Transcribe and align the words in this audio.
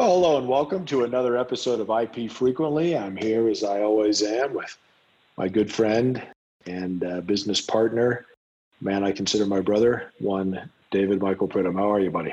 Well, 0.00 0.12
hello 0.12 0.38
and 0.38 0.48
welcome 0.48 0.86
to 0.86 1.04
another 1.04 1.36
episode 1.36 1.78
of 1.78 1.90
IP 1.90 2.32
Frequently. 2.32 2.96
I'm 2.96 3.14
here 3.18 3.50
as 3.50 3.62
I 3.62 3.82
always 3.82 4.22
am 4.22 4.54
with 4.54 4.74
my 5.36 5.46
good 5.46 5.70
friend 5.70 6.26
and 6.64 7.04
uh, 7.04 7.20
business 7.20 7.60
partner, 7.60 8.24
man 8.80 9.04
I 9.04 9.12
consider 9.12 9.44
my 9.44 9.60
brother, 9.60 10.10
one 10.18 10.70
David 10.90 11.20
Michael 11.20 11.48
Pridham. 11.48 11.74
How 11.74 11.92
are 11.92 12.00
you, 12.00 12.10
buddy? 12.10 12.32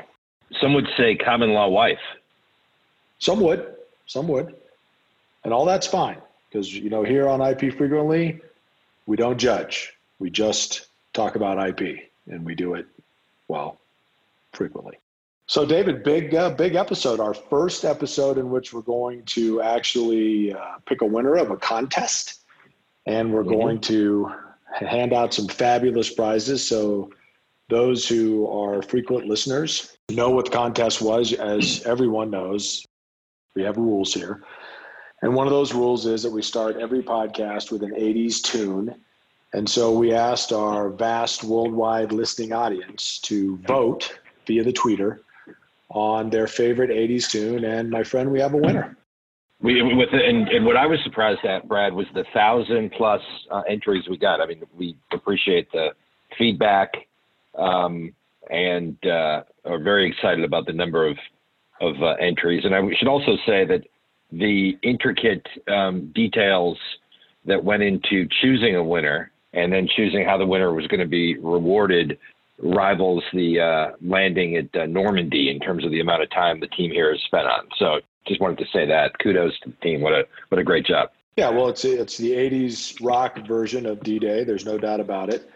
Some 0.58 0.72
would 0.72 0.88
say 0.96 1.14
common 1.14 1.52
law 1.52 1.68
wife. 1.68 2.00
Some 3.18 3.38
would, 3.40 3.74
some 4.06 4.28
would, 4.28 4.56
and 5.44 5.52
all 5.52 5.66
that's 5.66 5.86
fine 5.86 6.22
because 6.48 6.74
you 6.74 6.88
know 6.88 7.04
here 7.04 7.28
on 7.28 7.42
IP 7.42 7.76
Frequently, 7.76 8.40
we 9.04 9.14
don't 9.18 9.36
judge. 9.36 9.92
We 10.18 10.30
just 10.30 10.86
talk 11.12 11.36
about 11.36 11.62
IP, 11.68 12.08
and 12.28 12.46
we 12.46 12.54
do 12.54 12.72
it 12.76 12.86
well 13.46 13.78
frequently. 14.54 14.96
So, 15.48 15.64
David, 15.64 16.02
big 16.02 16.34
uh, 16.34 16.50
big 16.50 16.74
episode. 16.74 17.20
Our 17.20 17.32
first 17.32 17.86
episode 17.86 18.36
in 18.36 18.50
which 18.50 18.74
we're 18.74 18.82
going 18.82 19.22
to 19.24 19.62
actually 19.62 20.52
uh, 20.52 20.76
pick 20.84 21.00
a 21.00 21.06
winner 21.06 21.36
of 21.36 21.50
a 21.50 21.56
contest, 21.56 22.44
and 23.06 23.32
we're 23.32 23.40
mm-hmm. 23.40 23.52
going 23.52 23.80
to 23.80 24.30
hand 24.74 25.14
out 25.14 25.32
some 25.32 25.48
fabulous 25.48 26.12
prizes. 26.12 26.68
So, 26.68 27.10
those 27.70 28.06
who 28.06 28.46
are 28.46 28.82
frequent 28.82 29.26
listeners 29.26 29.96
know 30.10 30.28
what 30.28 30.44
the 30.44 30.50
contest 30.50 31.00
was. 31.00 31.32
As 31.32 31.82
everyone 31.86 32.30
knows, 32.30 32.84
we 33.56 33.62
have 33.62 33.78
rules 33.78 34.12
here, 34.12 34.42
and 35.22 35.34
one 35.34 35.46
of 35.46 35.52
those 35.54 35.72
rules 35.72 36.04
is 36.04 36.22
that 36.24 36.30
we 36.30 36.42
start 36.42 36.76
every 36.76 37.02
podcast 37.02 37.72
with 37.72 37.82
an 37.82 37.92
'80s 37.92 38.42
tune. 38.42 38.94
And 39.54 39.66
so 39.66 39.96
we 39.96 40.12
asked 40.12 40.52
our 40.52 40.90
vast 40.90 41.42
worldwide 41.42 42.12
listening 42.12 42.52
audience 42.52 43.18
to 43.20 43.56
vote 43.66 44.18
via 44.46 44.62
the 44.62 44.74
tweeter 44.74 45.20
on 45.90 46.30
their 46.30 46.46
favorite 46.46 46.90
80s 46.90 47.30
tune. 47.30 47.64
And 47.64 47.90
my 47.90 48.02
friend, 48.02 48.30
we 48.30 48.40
have 48.40 48.54
a 48.54 48.58
winner. 48.58 48.96
We, 49.60 49.82
with 49.82 50.10
the, 50.12 50.18
and, 50.18 50.48
and 50.48 50.64
what 50.64 50.76
I 50.76 50.86
was 50.86 51.00
surprised 51.02 51.44
at, 51.44 51.66
Brad, 51.66 51.92
was 51.92 52.06
the 52.14 52.24
thousand 52.32 52.92
plus 52.92 53.20
uh, 53.50 53.62
entries 53.68 54.04
we 54.08 54.16
got. 54.16 54.40
I 54.40 54.46
mean, 54.46 54.62
we 54.76 54.96
appreciate 55.12 55.70
the 55.72 55.88
feedback 56.36 56.92
um, 57.56 58.14
and 58.50 58.96
uh, 59.04 59.42
are 59.64 59.82
very 59.82 60.08
excited 60.08 60.44
about 60.44 60.66
the 60.66 60.72
number 60.72 61.06
of 61.06 61.16
of 61.80 61.94
uh, 62.02 62.14
entries. 62.20 62.64
And 62.64 62.74
I 62.74 62.80
should 62.98 63.08
also 63.08 63.36
say 63.46 63.64
that 63.64 63.82
the 64.32 64.76
intricate 64.82 65.46
um, 65.68 66.12
details 66.14 66.76
that 67.44 67.62
went 67.62 67.82
into 67.82 68.26
choosing 68.42 68.76
a 68.76 68.82
winner 68.82 69.30
and 69.52 69.72
then 69.72 69.88
choosing 69.96 70.24
how 70.24 70.36
the 70.36 70.46
winner 70.46 70.72
was 70.72 70.86
going 70.88 71.00
to 71.00 71.06
be 71.06 71.38
rewarded 71.38 72.18
rivals 72.60 73.22
the 73.32 73.60
uh, 73.60 73.96
landing 74.00 74.56
at 74.56 74.74
uh, 74.80 74.86
Normandy 74.86 75.50
in 75.50 75.60
terms 75.60 75.84
of 75.84 75.90
the 75.90 76.00
amount 76.00 76.22
of 76.22 76.30
time 76.30 76.60
the 76.60 76.66
team 76.68 76.90
here 76.90 77.12
has 77.12 77.22
spent 77.22 77.46
on. 77.46 77.68
So 77.78 78.00
just 78.26 78.40
wanted 78.40 78.58
to 78.58 78.66
say 78.72 78.86
that. 78.86 79.18
Kudos 79.18 79.58
to 79.60 79.70
the 79.70 79.76
team. 79.76 80.00
What 80.00 80.12
a 80.12 80.26
what 80.48 80.58
a 80.58 80.64
great 80.64 80.86
job. 80.86 81.10
Yeah, 81.36 81.50
well, 81.50 81.68
it's 81.68 81.84
it's 81.84 82.16
the 82.16 82.32
'80s 82.32 82.98
rock 83.00 83.46
version 83.46 83.86
of 83.86 84.02
D-Day. 84.02 84.44
There's 84.44 84.66
no 84.66 84.78
doubt 84.78 85.00
about 85.00 85.32
it. 85.32 85.50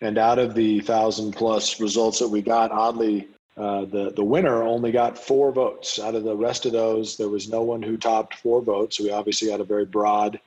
And 0.00 0.18
out 0.18 0.38
of 0.38 0.54
the 0.54 0.80
thousand 0.80 1.32
plus 1.32 1.80
results 1.80 2.18
that 2.20 2.28
we 2.28 2.42
got, 2.42 2.70
oddly, 2.70 3.28
uh, 3.56 3.84
the 3.84 4.12
the 4.14 4.24
winner 4.24 4.62
only 4.62 4.92
got 4.92 5.18
four 5.18 5.52
votes. 5.52 5.98
Out 5.98 6.14
of 6.14 6.24
the 6.24 6.36
rest 6.36 6.66
of 6.66 6.72
those, 6.72 7.16
there 7.16 7.28
was 7.28 7.48
no 7.48 7.62
one 7.62 7.82
who 7.82 7.96
topped 7.96 8.34
four 8.34 8.62
votes. 8.62 8.98
So 8.98 9.04
we 9.04 9.10
obviously 9.10 9.50
had 9.50 9.60
a 9.60 9.64
very 9.64 9.84
broad, 9.84 10.40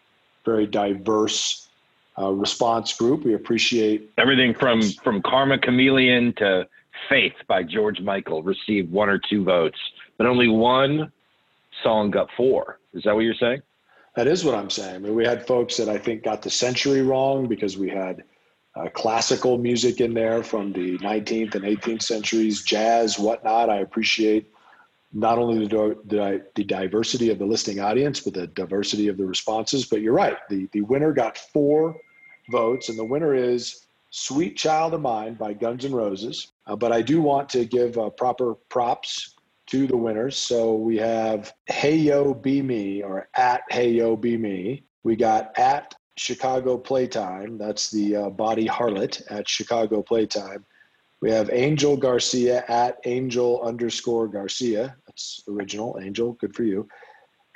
very 0.45 0.67
diverse 0.67 1.69
uh, 2.17 2.31
response 2.31 2.93
group. 2.93 3.23
We 3.23 3.33
appreciate 3.33 4.11
everything 4.17 4.53
from 4.53 4.81
from 4.81 5.21
Karma 5.21 5.57
Chameleon 5.57 6.33
to 6.37 6.67
Faith 7.09 7.33
by 7.47 7.63
George 7.63 7.99
Michael 7.99 8.43
received 8.43 8.91
one 8.91 9.09
or 9.09 9.19
two 9.19 9.43
votes, 9.43 9.79
but 10.17 10.27
only 10.27 10.47
one 10.47 11.11
song 11.83 12.11
got 12.11 12.29
four. 12.35 12.79
Is 12.93 13.03
that 13.03 13.15
what 13.15 13.21
you're 13.21 13.33
saying? 13.33 13.61
That 14.15 14.27
is 14.27 14.43
what 14.43 14.55
I'm 14.55 14.69
saying. 14.69 14.95
I 14.95 14.97
mean, 14.97 15.15
we 15.15 15.25
had 15.25 15.47
folks 15.47 15.77
that 15.77 15.87
I 15.87 15.97
think 15.97 16.23
got 16.23 16.41
the 16.41 16.49
century 16.49 17.01
wrong 17.01 17.47
because 17.47 17.77
we 17.77 17.89
had 17.89 18.23
uh, 18.75 18.89
classical 18.89 19.57
music 19.57 20.01
in 20.01 20.13
there 20.13 20.43
from 20.43 20.73
the 20.73 20.97
19th 20.99 21.55
and 21.55 21.63
18th 21.63 22.03
centuries, 22.03 22.61
jazz, 22.61 23.17
whatnot. 23.17 23.69
I 23.69 23.77
appreciate 23.77 24.51
not 25.13 25.37
only 25.37 25.67
the, 25.67 25.97
the, 26.05 26.45
the, 26.55 26.63
diversity 26.63 27.29
of 27.29 27.39
the 27.39 27.45
listening 27.45 27.79
audience, 27.79 28.21
but 28.21 28.33
the 28.33 28.47
diversity 28.47 29.07
of 29.07 29.17
the 29.17 29.25
responses. 29.25 29.85
But 29.85 30.01
you're 30.01 30.13
right. 30.13 30.37
The, 30.49 30.69
the 30.71 30.81
winner 30.81 31.11
got 31.11 31.37
four 31.37 31.97
votes, 32.49 32.89
and 32.89 32.97
the 32.97 33.05
winner 33.05 33.35
is 33.35 33.85
Sweet 34.11 34.57
Child 34.57 34.93
of 34.93 35.01
Mine 35.01 35.35
by 35.35 35.53
Guns 35.53 35.85
N' 35.85 35.93
Roses. 35.93 36.51
Uh, 36.67 36.75
but 36.75 36.91
I 36.91 37.01
do 37.01 37.21
want 37.21 37.49
to 37.49 37.65
give 37.65 37.97
uh, 37.97 38.09
proper 38.09 38.55
props 38.69 39.35
to 39.67 39.87
the 39.87 39.97
winners. 39.97 40.37
So 40.37 40.75
we 40.75 40.97
have 40.97 41.53
Hey 41.65 41.95
Yo 41.95 42.33
Be 42.33 42.61
Me 42.61 43.03
or 43.03 43.29
at 43.35 43.61
Hey 43.69 43.89
Yo 43.91 44.15
Be 44.15 44.37
Me. 44.37 44.83
We 45.03 45.15
got 45.15 45.57
at 45.57 45.95
Chicago 46.17 46.77
Playtime. 46.77 47.57
That's 47.57 47.89
the 47.89 48.15
uh, 48.15 48.29
body 48.29 48.67
harlot 48.67 49.21
at 49.29 49.47
Chicago 49.47 50.01
Playtime. 50.01 50.65
We 51.21 51.31
have 51.31 51.49
Angel 51.51 51.95
Garcia 51.95 52.65
at 52.67 52.99
Angel 53.05 53.61
underscore 53.61 54.27
Garcia. 54.27 54.95
That's 55.21 55.47
original, 55.47 55.99
Angel. 56.01 56.33
Good 56.33 56.55
for 56.55 56.63
you. 56.63 56.87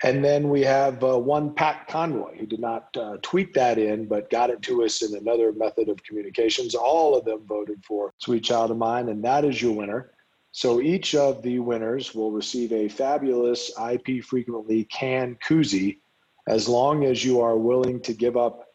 And 0.04 0.24
then 0.24 0.50
we 0.50 0.62
have 0.62 1.04
uh, 1.04 1.18
one 1.18 1.54
Pat 1.54 1.88
Conroy 1.88 2.38
who 2.38 2.46
did 2.46 2.60
not 2.60 2.96
uh, 2.98 3.18
tweet 3.22 3.54
that 3.54 3.78
in, 3.78 4.08
but 4.08 4.30
got 4.30 4.50
it 4.50 4.62
to 4.64 4.84
us 4.84 5.02
in 5.02 5.16
another 5.16 5.54
method 5.54 5.88
of 5.88 6.04
communications. 6.04 6.76
All 6.76 7.16
of 7.18 7.24
them 7.24 7.46
voted 7.48 7.84
for 7.84 8.14
Sweet 8.20 8.44
Child 8.44 8.72
of 8.72 8.78
Mine, 8.78 9.08
and 9.10 9.24
that 9.24 9.46
is 9.46 9.62
your 9.62 9.72
winner. 9.72 10.12
So 10.52 10.82
each 10.82 11.16
of 11.16 11.42
the 11.44 11.60
winners 11.60 12.14
will 12.14 12.32
receive 12.32 12.72
a 12.74 12.90
fabulous 12.90 13.72
IP 13.80 14.24
Frequently 14.24 14.84
can 14.86 15.38
koozie 15.46 16.00
as 16.48 16.68
long 16.68 17.06
as 17.06 17.24
you 17.24 17.42
are 17.42 17.58
willing 17.58 18.02
to 18.02 18.14
give 18.14 18.38
up 18.38 18.68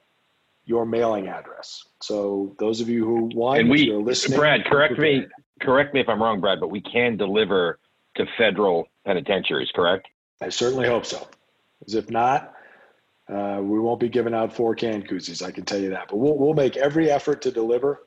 your 0.64 0.86
mailing 0.86 1.28
address. 1.28 1.84
So 2.02 2.56
those 2.58 2.80
of 2.80 2.88
you 2.88 3.04
who 3.04 3.30
want, 3.34 3.60
and 3.60 3.70
we, 3.70 3.92
listening, 3.92 4.38
Brad, 4.38 4.64
correct 4.64 4.98
me, 4.98 5.26
correct 5.60 5.94
me 5.94 6.00
if 6.00 6.08
I'm 6.08 6.22
wrong, 6.22 6.40
Brad, 6.40 6.60
but 6.60 6.68
we 6.68 6.80
can 6.80 7.16
deliver 7.16 7.78
to 8.16 8.26
federal 8.36 8.88
penitentiaries, 9.04 9.70
correct? 9.74 10.08
I 10.40 10.48
certainly 10.48 10.86
hope 10.86 11.06
so. 11.06 11.28
As 11.86 11.94
if 11.94 12.10
not, 12.10 12.54
uh, 13.28 13.60
we 13.62 13.78
won't 13.78 14.00
be 14.00 14.08
giving 14.08 14.34
out 14.34 14.52
four 14.52 14.74
can 14.74 15.02
koozies. 15.02 15.42
I 15.42 15.50
can 15.50 15.64
tell 15.64 15.78
you 15.78 15.90
that. 15.90 16.08
But 16.08 16.16
we'll 16.16 16.36
we'll 16.36 16.54
make 16.54 16.76
every 16.76 17.10
effort 17.10 17.42
to 17.42 17.50
deliver. 17.50 18.02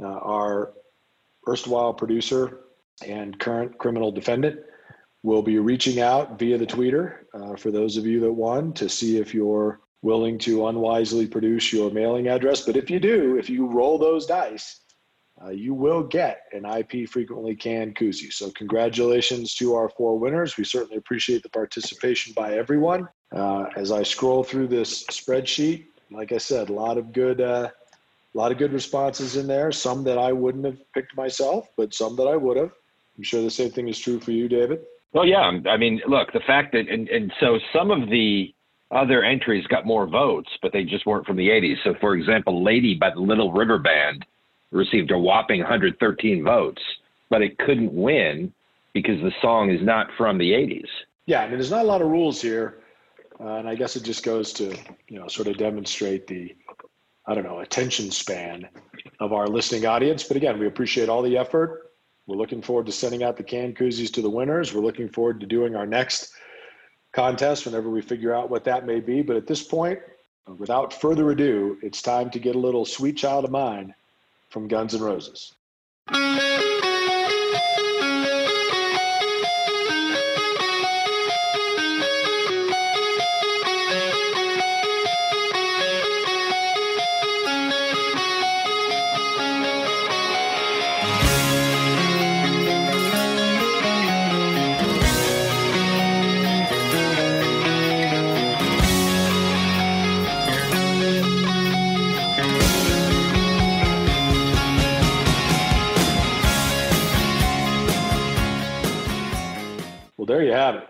Uh, 0.00 0.06
our 0.06 0.72
erstwhile 1.48 1.94
producer 1.94 2.60
and 3.06 3.38
current 3.38 3.78
criminal 3.78 4.12
defendant 4.12 4.60
will 5.22 5.42
be 5.42 5.58
reaching 5.58 6.00
out 6.00 6.38
via 6.38 6.58
the 6.58 6.66
tweeter 6.66 7.18
uh, 7.34 7.56
for 7.56 7.70
those 7.70 7.96
of 7.96 8.06
you 8.06 8.20
that 8.20 8.32
won 8.32 8.72
to 8.74 8.88
see 8.88 9.18
if 9.18 9.34
you're 9.34 9.80
willing 10.02 10.38
to 10.38 10.66
unwisely 10.66 11.26
produce 11.26 11.72
your 11.72 11.90
mailing 11.90 12.28
address. 12.28 12.60
But 12.60 12.76
if 12.76 12.88
you 12.90 13.00
do, 13.00 13.36
if 13.36 13.50
you 13.50 13.66
roll 13.66 13.98
those 13.98 14.26
dice, 14.26 14.80
uh, 15.44 15.50
you 15.50 15.74
will 15.74 16.02
get 16.02 16.42
an 16.52 16.64
IP 16.64 17.08
frequently 17.08 17.54
canned 17.54 17.96
koozie. 17.96 18.32
So, 18.32 18.50
congratulations 18.50 19.54
to 19.56 19.74
our 19.74 19.88
four 19.88 20.18
winners. 20.18 20.56
We 20.56 20.64
certainly 20.64 20.96
appreciate 20.96 21.42
the 21.42 21.48
participation 21.50 22.32
by 22.34 22.54
everyone. 22.54 23.08
Uh, 23.34 23.66
as 23.76 23.92
I 23.92 24.02
scroll 24.02 24.42
through 24.42 24.68
this 24.68 25.04
spreadsheet, 25.04 25.86
like 26.10 26.32
I 26.32 26.38
said, 26.38 26.70
a 26.70 26.72
lot 26.72 26.98
of 26.98 27.12
good, 27.12 27.40
uh, 27.40 27.68
a 28.34 28.38
lot 28.38 28.52
of 28.52 28.58
good 28.58 28.72
responses 28.72 29.36
in 29.36 29.46
there. 29.46 29.70
Some 29.70 30.02
that 30.04 30.18
I 30.18 30.32
wouldn't 30.32 30.64
have 30.64 30.80
picked 30.92 31.16
myself, 31.16 31.68
but 31.76 31.94
some 31.94 32.16
that 32.16 32.26
I 32.26 32.36
would 32.36 32.56
have. 32.56 32.72
I'm 33.16 33.24
sure 33.24 33.42
the 33.42 33.50
same 33.50 33.70
thing 33.70 33.88
is 33.88 33.98
true 33.98 34.20
for 34.20 34.32
you, 34.32 34.48
David. 34.48 34.80
Well, 35.12 35.26
yeah. 35.26 35.50
I 35.66 35.76
mean, 35.76 36.00
look, 36.06 36.32
the 36.32 36.40
fact 36.40 36.72
that, 36.72 36.88
and, 36.88 37.08
and 37.08 37.32
so 37.40 37.58
some 37.72 37.90
of 37.90 38.08
the 38.08 38.54
other 38.90 39.22
entries 39.22 39.66
got 39.66 39.86
more 39.86 40.06
votes, 40.06 40.50
but 40.62 40.72
they 40.72 40.84
just 40.84 41.06
weren't 41.06 41.26
from 41.26 41.36
the 41.36 41.48
80s. 41.48 41.76
So, 41.84 41.94
for 42.00 42.14
example, 42.14 42.62
Lady 42.62 42.94
by 42.94 43.10
the 43.10 43.20
Little 43.20 43.52
River 43.52 43.78
Band 43.78 44.24
received 44.70 45.10
a 45.10 45.18
whopping 45.18 45.60
113 45.60 46.44
votes, 46.44 46.82
but 47.30 47.42
it 47.42 47.58
couldn't 47.58 47.92
win 47.92 48.52
because 48.92 49.20
the 49.20 49.32
song 49.40 49.70
is 49.70 49.82
not 49.82 50.08
from 50.16 50.38
the 50.38 50.52
80s. 50.52 50.88
Yeah, 51.26 51.40
I 51.40 51.46
mean, 51.46 51.58
there's 51.58 51.70
not 51.70 51.84
a 51.84 51.88
lot 51.88 52.02
of 52.02 52.08
rules 52.08 52.40
here. 52.40 52.80
Uh, 53.40 53.54
and 53.54 53.68
I 53.68 53.74
guess 53.74 53.94
it 53.94 54.02
just 54.02 54.24
goes 54.24 54.52
to, 54.54 54.76
you 55.08 55.20
know, 55.20 55.28
sort 55.28 55.46
of 55.46 55.56
demonstrate 55.56 56.26
the, 56.26 56.56
I 57.26 57.34
don't 57.34 57.44
know, 57.44 57.60
attention 57.60 58.10
span 58.10 58.68
of 59.20 59.32
our 59.32 59.46
listening 59.46 59.86
audience. 59.86 60.24
But 60.24 60.36
again, 60.36 60.58
we 60.58 60.66
appreciate 60.66 61.08
all 61.08 61.22
the 61.22 61.38
effort. 61.38 61.92
We're 62.26 62.36
looking 62.36 62.60
forward 62.60 62.86
to 62.86 62.92
sending 62.92 63.22
out 63.22 63.36
the 63.36 63.44
can 63.44 63.74
koozies 63.74 64.12
to 64.14 64.22
the 64.22 64.30
winners. 64.30 64.74
We're 64.74 64.82
looking 64.82 65.08
forward 65.08 65.40
to 65.40 65.46
doing 65.46 65.76
our 65.76 65.86
next 65.86 66.32
contest 67.12 67.64
whenever 67.64 67.90
we 67.90 68.02
figure 68.02 68.34
out 68.34 68.50
what 68.50 68.64
that 68.64 68.86
may 68.86 69.00
be. 69.00 69.22
But 69.22 69.36
at 69.36 69.46
this 69.46 69.62
point, 69.62 70.00
without 70.58 70.92
further 70.92 71.30
ado, 71.30 71.78
it's 71.82 72.02
time 72.02 72.30
to 72.30 72.38
get 72.38 72.56
a 72.56 72.58
little 72.58 72.84
sweet 72.84 73.16
child 73.16 73.44
of 73.44 73.50
mine 73.50 73.94
from 74.50 74.68
Guns 74.68 74.94
N' 74.94 75.00
Roses. 75.00 75.54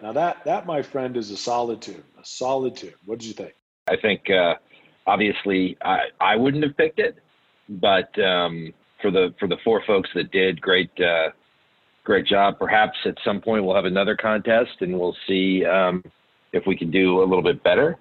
Now 0.08 0.14
that 0.14 0.43
that, 0.46 0.64
my 0.64 0.81
friend, 0.81 1.19
is 1.19 1.31
a 1.31 1.37
solid 1.37 1.82
tune. 1.82 2.02
A 2.19 2.25
solid 2.25 2.75
tune. 2.75 2.94
What 3.05 3.19
did 3.19 3.28
you 3.28 3.34
think? 3.34 3.52
I 3.88 3.96
think 4.00 4.31
uh, 4.31 4.55
obviously 5.06 5.76
I 5.82 6.05
I 6.19 6.34
wouldn't 6.34 6.64
have 6.64 6.75
picked 6.78 6.99
it, 6.99 7.19
but 7.69 8.19
um, 8.19 8.72
for 9.02 9.10
the 9.10 9.34
for 9.38 9.46
the 9.46 9.58
four 9.62 9.82
folks 9.87 10.08
that 10.14 10.31
did, 10.31 10.62
great 10.62 10.90
uh, 10.99 11.28
great 12.05 12.25
job. 12.25 12.58
Perhaps 12.58 12.96
at 13.05 13.16
some 13.22 13.43
point 13.43 13.64
we'll 13.64 13.75
have 13.75 13.84
another 13.84 14.16
contest 14.16 14.70
and 14.81 14.99
we'll 14.99 15.16
see 15.26 15.66
um, 15.66 16.02
if 16.55 16.66
we 16.66 16.75
can 16.75 16.90
do 16.90 17.22
a 17.22 17.26
little 17.26 17.43
bit 17.43 17.62
better. 17.62 17.99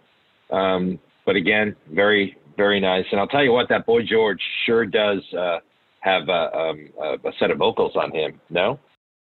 Um, 0.50 1.00
but 1.25 1.36
again, 1.36 1.75
very 1.92 2.38
very 2.56 2.80
nice. 2.80 3.04
And 3.12 3.19
I'll 3.19 3.27
tell 3.27 3.44
you 3.44 3.51
what, 3.51 3.68
that 3.68 3.86
boy 3.86 4.04
George 4.04 4.42
sure 4.65 4.86
does 4.86 5.21
uh, 5.38 5.59
have 6.00 6.30
a, 6.30 6.57
um, 6.57 6.89
a, 7.25 7.33
set 7.38 7.51
of 7.51 7.57
vocals 7.57 7.98
on 7.98 8.13
him. 8.15 8.39
No. 8.50 8.80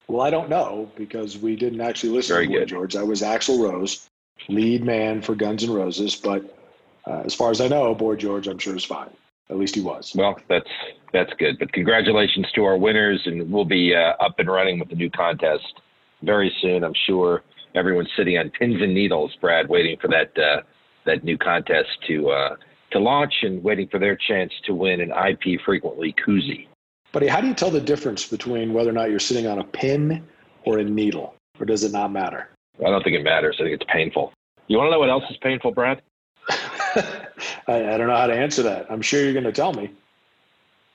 Well, 0.10 0.22
I 0.22 0.32
don't 0.32 0.50
know 0.50 0.92
because 0.96 1.38
we 1.38 1.56
didn't 1.56 1.82
actually 1.82 2.10
listen 2.10 2.36
very 2.36 2.48
to 2.48 2.54
Boy 2.54 2.66
George. 2.66 2.94
That 2.96 3.06
was 3.06 3.22
Axl 3.22 3.62
Rose, 3.62 4.10
lead 4.48 4.84
man 4.84 5.22
for 5.22 5.36
Guns 5.36 5.64
N' 5.64 5.72
Roses. 5.72 6.16
But 6.16 6.58
uh, 7.06 7.22
as 7.26 7.36
far 7.36 7.52
as 7.52 7.62
I 7.62 7.68
know, 7.68 7.94
Boy 7.94 8.16
George, 8.16 8.48
I'm 8.48 8.58
sure 8.58 8.76
is 8.76 8.84
fine. 8.84 9.12
At 9.52 9.58
least 9.58 9.76
he 9.76 9.82
was. 9.82 10.14
Well, 10.16 10.40
that's 10.50 10.70
that's 11.14 11.32
good. 11.38 11.60
But 11.60 11.74
congratulations 11.74 12.48
to 12.56 12.66
our 12.66 12.76
winners, 12.76 13.22
and 13.26 13.52
we'll 13.52 13.66
be 13.66 13.96
uh, 13.96 14.14
up 14.24 14.40
and 14.40 14.50
running 14.50 14.80
with 14.80 14.90
the 14.90 14.96
new 14.96 15.12
contest 15.12 15.80
very 16.24 16.52
soon. 16.60 16.84
I'm 16.84 16.96
sure 17.06 17.44
everyone's 17.76 18.10
sitting 18.18 18.38
on 18.40 18.50
pins 18.50 18.82
and 18.82 18.94
needles, 18.96 19.36
Brad, 19.40 19.70
waiting 19.70 19.98
for 20.02 20.08
that 20.08 20.32
uh, 20.36 20.62
that 21.06 21.24
new 21.24 21.38
contest 21.38 21.90
to 22.08 22.32
uh, 22.32 22.56
to 22.94 23.00
launch 23.00 23.34
and 23.44 23.64
waiting 23.64 23.88
for 23.88 24.00
their 24.00 24.16
chance 24.16 24.54
to 24.66 24.74
win 24.74 25.02
an 25.02 25.12
IP 25.12 25.62
frequently 25.64 26.16
koozie. 26.26 26.68
Buddy, 27.12 27.28
how 27.28 27.42
do 27.42 27.48
you 27.48 27.54
tell 27.54 27.72
the 27.72 27.82
difference 27.82 28.28
between 28.28 28.74
whether 28.74 28.90
or 28.90 28.94
not 28.94 29.10
you're 29.10 29.20
sitting 29.20 29.48
on 29.48 29.60
a 29.60 29.64
pin 29.64 30.24
or 30.66 30.78
a 30.78 30.84
needle, 30.84 31.36
or 31.60 31.66
does 31.66 31.84
it 31.84 31.92
not 31.92 32.12
matter? 32.12 32.50
I 32.80 32.90
don't 32.90 33.04
think 33.04 33.16
it 33.16 33.24
matters. 33.24 33.58
I 33.60 33.64
think 33.64 33.82
it's 33.82 33.92
painful. 33.92 34.32
You 34.68 34.78
want 34.78 34.88
to 34.88 34.92
know 34.92 35.00
what 35.00 35.10
else 35.10 35.24
is 35.30 35.38
painful, 35.38 35.72
Brad? 35.72 36.02
I, 36.50 37.24
I, 37.68 37.98
don't 37.98 38.08
know 38.08 38.16
how 38.16 38.28
to 38.28 38.36
answer 38.36 38.62
that. 38.64 38.86
I'm 38.92 39.02
sure 39.02 39.24
you're 39.24 39.34
going 39.34 39.44
to 39.44 39.52
tell 39.52 39.74
me. 39.74 39.92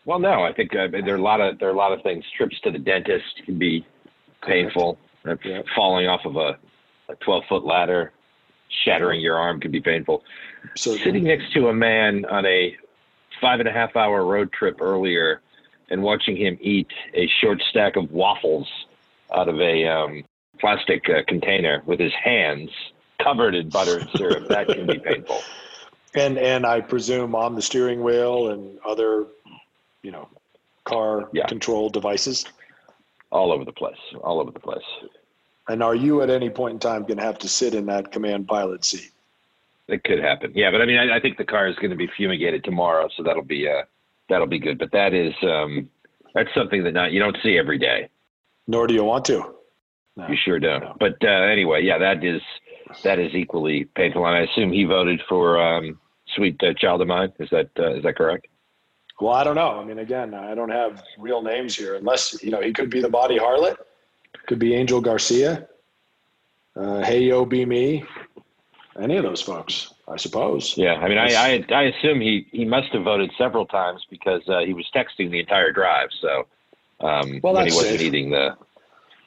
Well, 0.05 0.19
no, 0.19 0.43
I 0.43 0.52
think 0.52 0.75
uh, 0.75 0.88
there 0.90 1.14
are 1.14 1.19
a 1.19 1.22
lot 1.22 1.40
of 1.40 1.58
there 1.58 1.69
are 1.69 1.72
a 1.72 1.76
lot 1.76 1.93
of 1.93 2.02
things. 2.02 2.25
Trips 2.37 2.60
to 2.60 2.70
the 2.70 2.78
dentist 2.78 3.43
can 3.44 3.58
be 3.58 3.87
painful. 4.46 4.99
Yep. 5.25 5.40
Falling 5.75 6.06
off 6.06 6.20
of 6.25 6.37
a, 6.37 6.58
a 7.10 7.17
12 7.25 7.44
foot 7.49 7.64
ladder, 7.64 8.12
shattering 8.84 9.20
your 9.20 9.37
arm 9.37 9.60
can 9.60 9.70
be 9.70 9.81
painful. 9.81 10.22
So 10.76 10.96
sitting 10.96 11.25
next 11.25 11.52
to 11.55 11.69
a 11.69 11.75
man 11.75 12.25
on 12.26 12.44
a 12.44 12.76
five 13.40 13.60
and 13.60 13.69
a 13.69 13.72
half 13.72 13.96
hour 13.96 14.25
road 14.25 14.52
trip 14.52 14.81
earlier 14.81 15.40
and 15.90 16.02
watching 16.02 16.36
him 16.36 16.58
eat 16.60 16.88
a 17.14 17.28
short 17.40 17.62
stack 17.70 17.96
of 17.96 18.10
waffles 18.10 18.69
out 19.34 19.48
of 19.48 19.60
a 19.60 19.86
um, 19.86 20.25
plastic 20.58 21.08
uh, 21.08 21.22
container 21.26 21.82
with 21.86 22.00
his 22.00 22.12
hands 22.12 22.70
covered 23.22 23.54
in 23.54 23.69
butter 23.69 23.98
and 23.98 24.10
syrup, 24.16 24.48
that 24.48 24.69
can 24.69 24.86
be 24.86 24.98
painful. 24.98 25.40
And 26.14 26.38
and 26.38 26.64
I 26.64 26.81
presume 26.81 27.34
on 27.34 27.54
the 27.54 27.62
steering 27.62 28.02
wheel 28.02 28.48
and 28.48 28.78
other, 28.84 29.26
you 30.02 30.12
know, 30.12 30.28
car 30.84 31.28
yeah. 31.32 31.46
control 31.46 31.90
devices. 31.90 32.44
All 33.31 33.52
over 33.52 33.64
the 33.64 33.72
place. 33.72 33.98
All 34.22 34.40
over 34.40 34.52
the 34.52 34.60
place. 34.60 34.84
And 35.69 35.82
are 35.82 35.94
you 35.94 36.22
at 36.22 36.31
any 36.31 36.50
point 36.50 36.75
in 36.75 36.78
time 36.78 37.02
going 37.02 37.16
to 37.16 37.25
have 37.25 37.38
to 37.38 37.48
sit 37.48 37.75
in 37.75 37.86
that 37.86 38.12
command 38.12 38.46
pilot 38.46 38.84
seat? 38.84 39.10
It 39.88 40.04
could 40.04 40.20
happen. 40.20 40.52
Yeah, 40.54 40.70
but 40.70 40.81
I 40.81 40.86
mean, 40.86 40.98
I, 40.98 41.16
I 41.16 41.20
think 41.20 41.36
the 41.36 41.44
car 41.44 41.66
is 41.69 41.76
going 41.76 41.90
to 41.90 41.96
be 41.96 42.06
fumigated 42.06 42.64
tomorrow, 42.64 43.08
so 43.16 43.22
that'll 43.22 43.42
be 43.42 43.69
uh, 43.69 43.82
that'll 44.28 44.46
be 44.46 44.58
good. 44.58 44.78
But 44.78 44.92
that 44.92 45.14
is 45.14 45.34
um, 45.42 45.88
that's 46.34 46.52
something 46.54 46.82
that 46.84 46.92
not 46.92 47.12
you 47.12 47.20
don't 47.20 47.36
see 47.42 47.58
every 47.58 47.78
day. 47.78 48.08
Nor 48.66 48.86
do 48.86 48.94
you 48.94 49.04
want 49.04 49.24
to. 49.26 49.54
No. 50.16 50.28
You 50.28 50.36
sure 50.36 50.58
don't. 50.58 50.82
No. 50.82 50.96
But 50.98 51.16
uh, 51.22 51.28
anyway, 51.28 51.82
yeah, 51.82 51.98
that 51.98 52.24
is 52.24 52.40
that 53.02 53.18
is 53.18 53.34
equally 53.34 53.84
painful. 53.96 54.24
And 54.26 54.36
I 54.36 54.40
assume 54.40 54.72
he 54.72 54.84
voted 54.84 55.20
for 55.28 55.60
um, 55.60 55.98
"Sweet 56.34 56.62
uh, 56.62 56.74
Child 56.74 57.02
of 57.02 57.08
Mine." 57.08 57.32
Is 57.38 57.50
that 57.50 57.70
uh, 57.78 57.94
is 57.94 58.02
that 58.04 58.16
correct? 58.16 58.46
Well, 59.20 59.32
I 59.32 59.44
don't 59.44 59.54
know. 59.54 59.80
I 59.80 59.84
mean, 59.84 60.00
again, 60.00 60.34
I 60.34 60.54
don't 60.54 60.70
have 60.70 61.02
real 61.18 61.40
names 61.40 61.76
here, 61.76 61.94
unless 61.94 62.42
you 62.42 62.50
know 62.50 62.60
he 62.60 62.72
could 62.72 62.90
be 62.90 63.00
the 63.00 63.08
Body 63.08 63.38
Harlot, 63.38 63.76
could 64.46 64.58
be 64.58 64.74
Angel 64.74 65.00
Garcia, 65.00 65.68
uh, 66.76 67.00
Hey 67.02 67.20
Yo 67.20 67.44
Be 67.44 67.64
Me, 67.64 68.04
any 69.00 69.17
of 69.17 69.25
those 69.25 69.43
folks, 69.43 69.93
I 70.08 70.17
suppose. 70.17 70.76
Yeah, 70.76 70.94
I 70.94 71.08
mean, 71.08 71.19
I, 71.19 71.35
I, 71.35 71.64
I 71.75 71.82
assume 71.85 72.20
he 72.20 72.46
he 72.50 72.64
must 72.64 72.93
have 72.93 73.02
voted 73.02 73.31
several 73.37 73.67
times 73.67 74.05
because 74.11 74.43
uh, 74.49 74.61
he 74.61 74.73
was 74.73 74.87
texting 74.94 75.31
the 75.31 75.41
entire 75.41 75.73
drive. 75.73 76.08
So 76.20 76.46
um, 77.00 77.41
well, 77.43 77.55
when 77.55 77.67
he 77.67 77.75
wasn't 77.75 77.99
safe. 77.99 78.02
eating 78.02 78.31
the, 78.31 78.56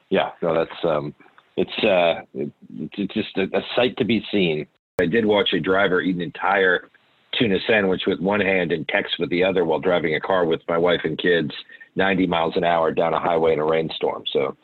yeah, 0.10 0.31
no, 0.42 0.54
that's 0.54 0.84
um, 0.84 1.14
it's 1.56 1.84
uh, 1.84 2.22
it's 2.34 3.14
just 3.14 3.38
a, 3.38 3.44
a 3.58 3.62
sight 3.75 3.98
to 3.98 4.06
be 4.06 4.25
seen. 4.31 4.68
I 5.00 5.06
did 5.06 5.25
watch 5.25 5.54
a 5.54 5.60
driver 5.60 6.02
eat 6.02 6.16
an 6.16 6.22
entire 6.22 6.90
tuna 7.38 7.58
sandwich 7.68 8.04
with 8.08 8.19
one 8.19 8.40
hand 8.40 8.72
and 8.72 8.88
text 8.88 9.16
with 9.19 9.30
the 9.30 9.44
other 9.44 9.64
while 9.66 9.80
driving 9.80 10.16
a 10.16 10.19
car 10.19 10.46
with 10.46 10.62
my 10.68 10.78
wife 10.78 11.02
and 11.04 11.18
kids, 11.18 11.52
90 11.96 12.25
miles 12.28 12.56
an 12.56 12.64
hour 12.64 12.92
down 12.92 13.14
a 13.14 13.19
highway 13.19 13.54
in 13.54 13.60
a 13.60 13.66
rainstorm. 13.66 14.24
So 14.31 14.56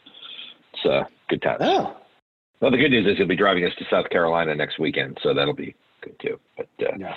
it's 0.73 0.85
uh, 0.85 1.03
good 1.29 1.41
time. 1.41 1.57
Oh. 1.59 1.97
Well, 2.59 2.71
the 2.71 2.77
good 2.77 2.91
news 2.91 3.05
is 3.05 3.17
he'll 3.17 3.27
be 3.27 3.35
driving 3.35 3.65
us 3.65 3.73
to 3.77 3.85
South 3.89 4.09
Carolina 4.09 4.55
next 4.55 4.79
weekend, 4.79 5.19
so 5.21 5.33
that'll 5.33 5.53
be 5.53 5.75
good 6.01 6.17
too. 6.19 6.39
But 6.55 6.69
uh, 6.81 6.95
yeah. 6.97 7.15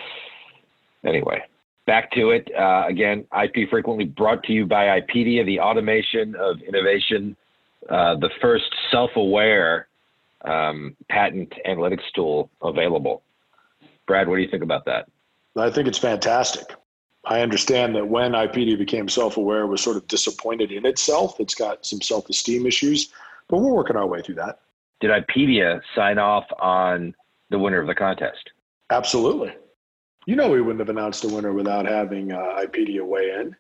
anyway, 1.05 1.43
back 1.87 2.11
to 2.13 2.31
it. 2.31 2.51
Uh, 2.53 2.85
again, 2.89 3.27
IP 3.41 3.71
frequently 3.71 4.07
brought 4.07 4.43
to 4.45 4.53
you 4.53 4.67
by 4.67 5.01
IPedia, 5.01 5.47
the 5.47 5.61
automation 5.61 6.35
of 6.35 6.61
innovation 6.63 7.37
uh, 7.89 8.17
the 8.17 8.31
first 8.41 8.75
self-aware 8.91 9.87
um, 10.45 10.97
patent 11.09 11.53
analytics 11.67 12.03
tool 12.15 12.51
available. 12.63 13.23
Brad, 14.07 14.29
what 14.29 14.37
do 14.37 14.43
you 14.43 14.51
think 14.51 14.63
about 14.63 14.85
that? 14.87 15.09
I 15.57 15.71
think 15.71 15.87
it's 15.89 15.99
fantastic. 15.99 16.75
I 17.25 17.41
understand 17.41 17.95
that 17.97 18.07
when 18.07 18.33
IPedia 18.33 18.79
became 18.79 19.09
self-aware, 19.09 19.63
it 19.63 19.67
was 19.67 19.83
sort 19.83 19.97
of 19.97 20.07
disappointed 20.09 20.71
in 20.71 20.87
itself. 20.87 21.41
It's 21.41 21.55
got 21.55 21.85
some 21.85 22.01
self-esteem 22.01 22.67
issues, 22.67 23.13
but 23.49 23.59
we're 23.59 23.73
working 23.73 23.97
our 23.97 24.07
way 24.07 24.23
through 24.23 24.37
that. 24.37 24.61
Did 25.01 25.11
IPedia 25.11 25.81
sign 25.95 26.19
off 26.19 26.45
on 26.59 27.15
the 27.51 27.59
winner 27.59 27.81
of 27.81 27.87
the 27.87 27.95
contest? 27.95 28.51
Absolutely. 28.91 29.55
You 30.27 30.37
know 30.37 30.51
we 30.51 30.61
wouldn't 30.61 30.81
have 30.81 30.89
announced 30.89 31.25
a 31.25 31.29
winner 31.29 31.53
without 31.53 31.87
having 31.87 32.33
uh, 32.33 32.57
IPedia 32.59 33.07
weigh 33.07 33.31
in. 33.31 33.55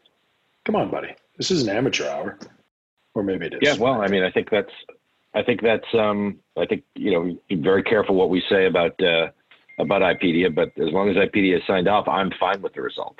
Come 0.64 0.76
on, 0.76 0.90
buddy. 0.90 1.14
This 1.36 1.50
is 1.50 1.62
an 1.62 1.76
amateur 1.76 2.08
hour 2.08 2.38
or 3.16 3.22
maybe 3.22 3.46
it 3.46 3.54
is. 3.54 3.58
Yeah, 3.62 3.76
well, 3.76 4.02
I 4.02 4.08
mean, 4.08 4.22
I 4.22 4.30
think 4.30 4.50
that's, 4.50 4.70
I 5.34 5.42
think 5.42 5.62
that's, 5.62 5.86
um, 5.94 6.38
I 6.56 6.66
think 6.66 6.84
you 6.94 7.12
know, 7.12 7.38
be 7.48 7.56
very 7.56 7.82
careful 7.82 8.14
what 8.14 8.30
we 8.30 8.42
say 8.48 8.66
about 8.66 9.02
uh, 9.02 9.28
about 9.78 10.02
IPedia, 10.02 10.54
but 10.54 10.68
as 10.78 10.92
long 10.92 11.08
as 11.08 11.16
IPedia 11.16 11.66
signed 11.66 11.88
off, 11.88 12.06
I'm 12.08 12.30
fine 12.38 12.62
with 12.62 12.74
the 12.74 12.82
result. 12.82 13.16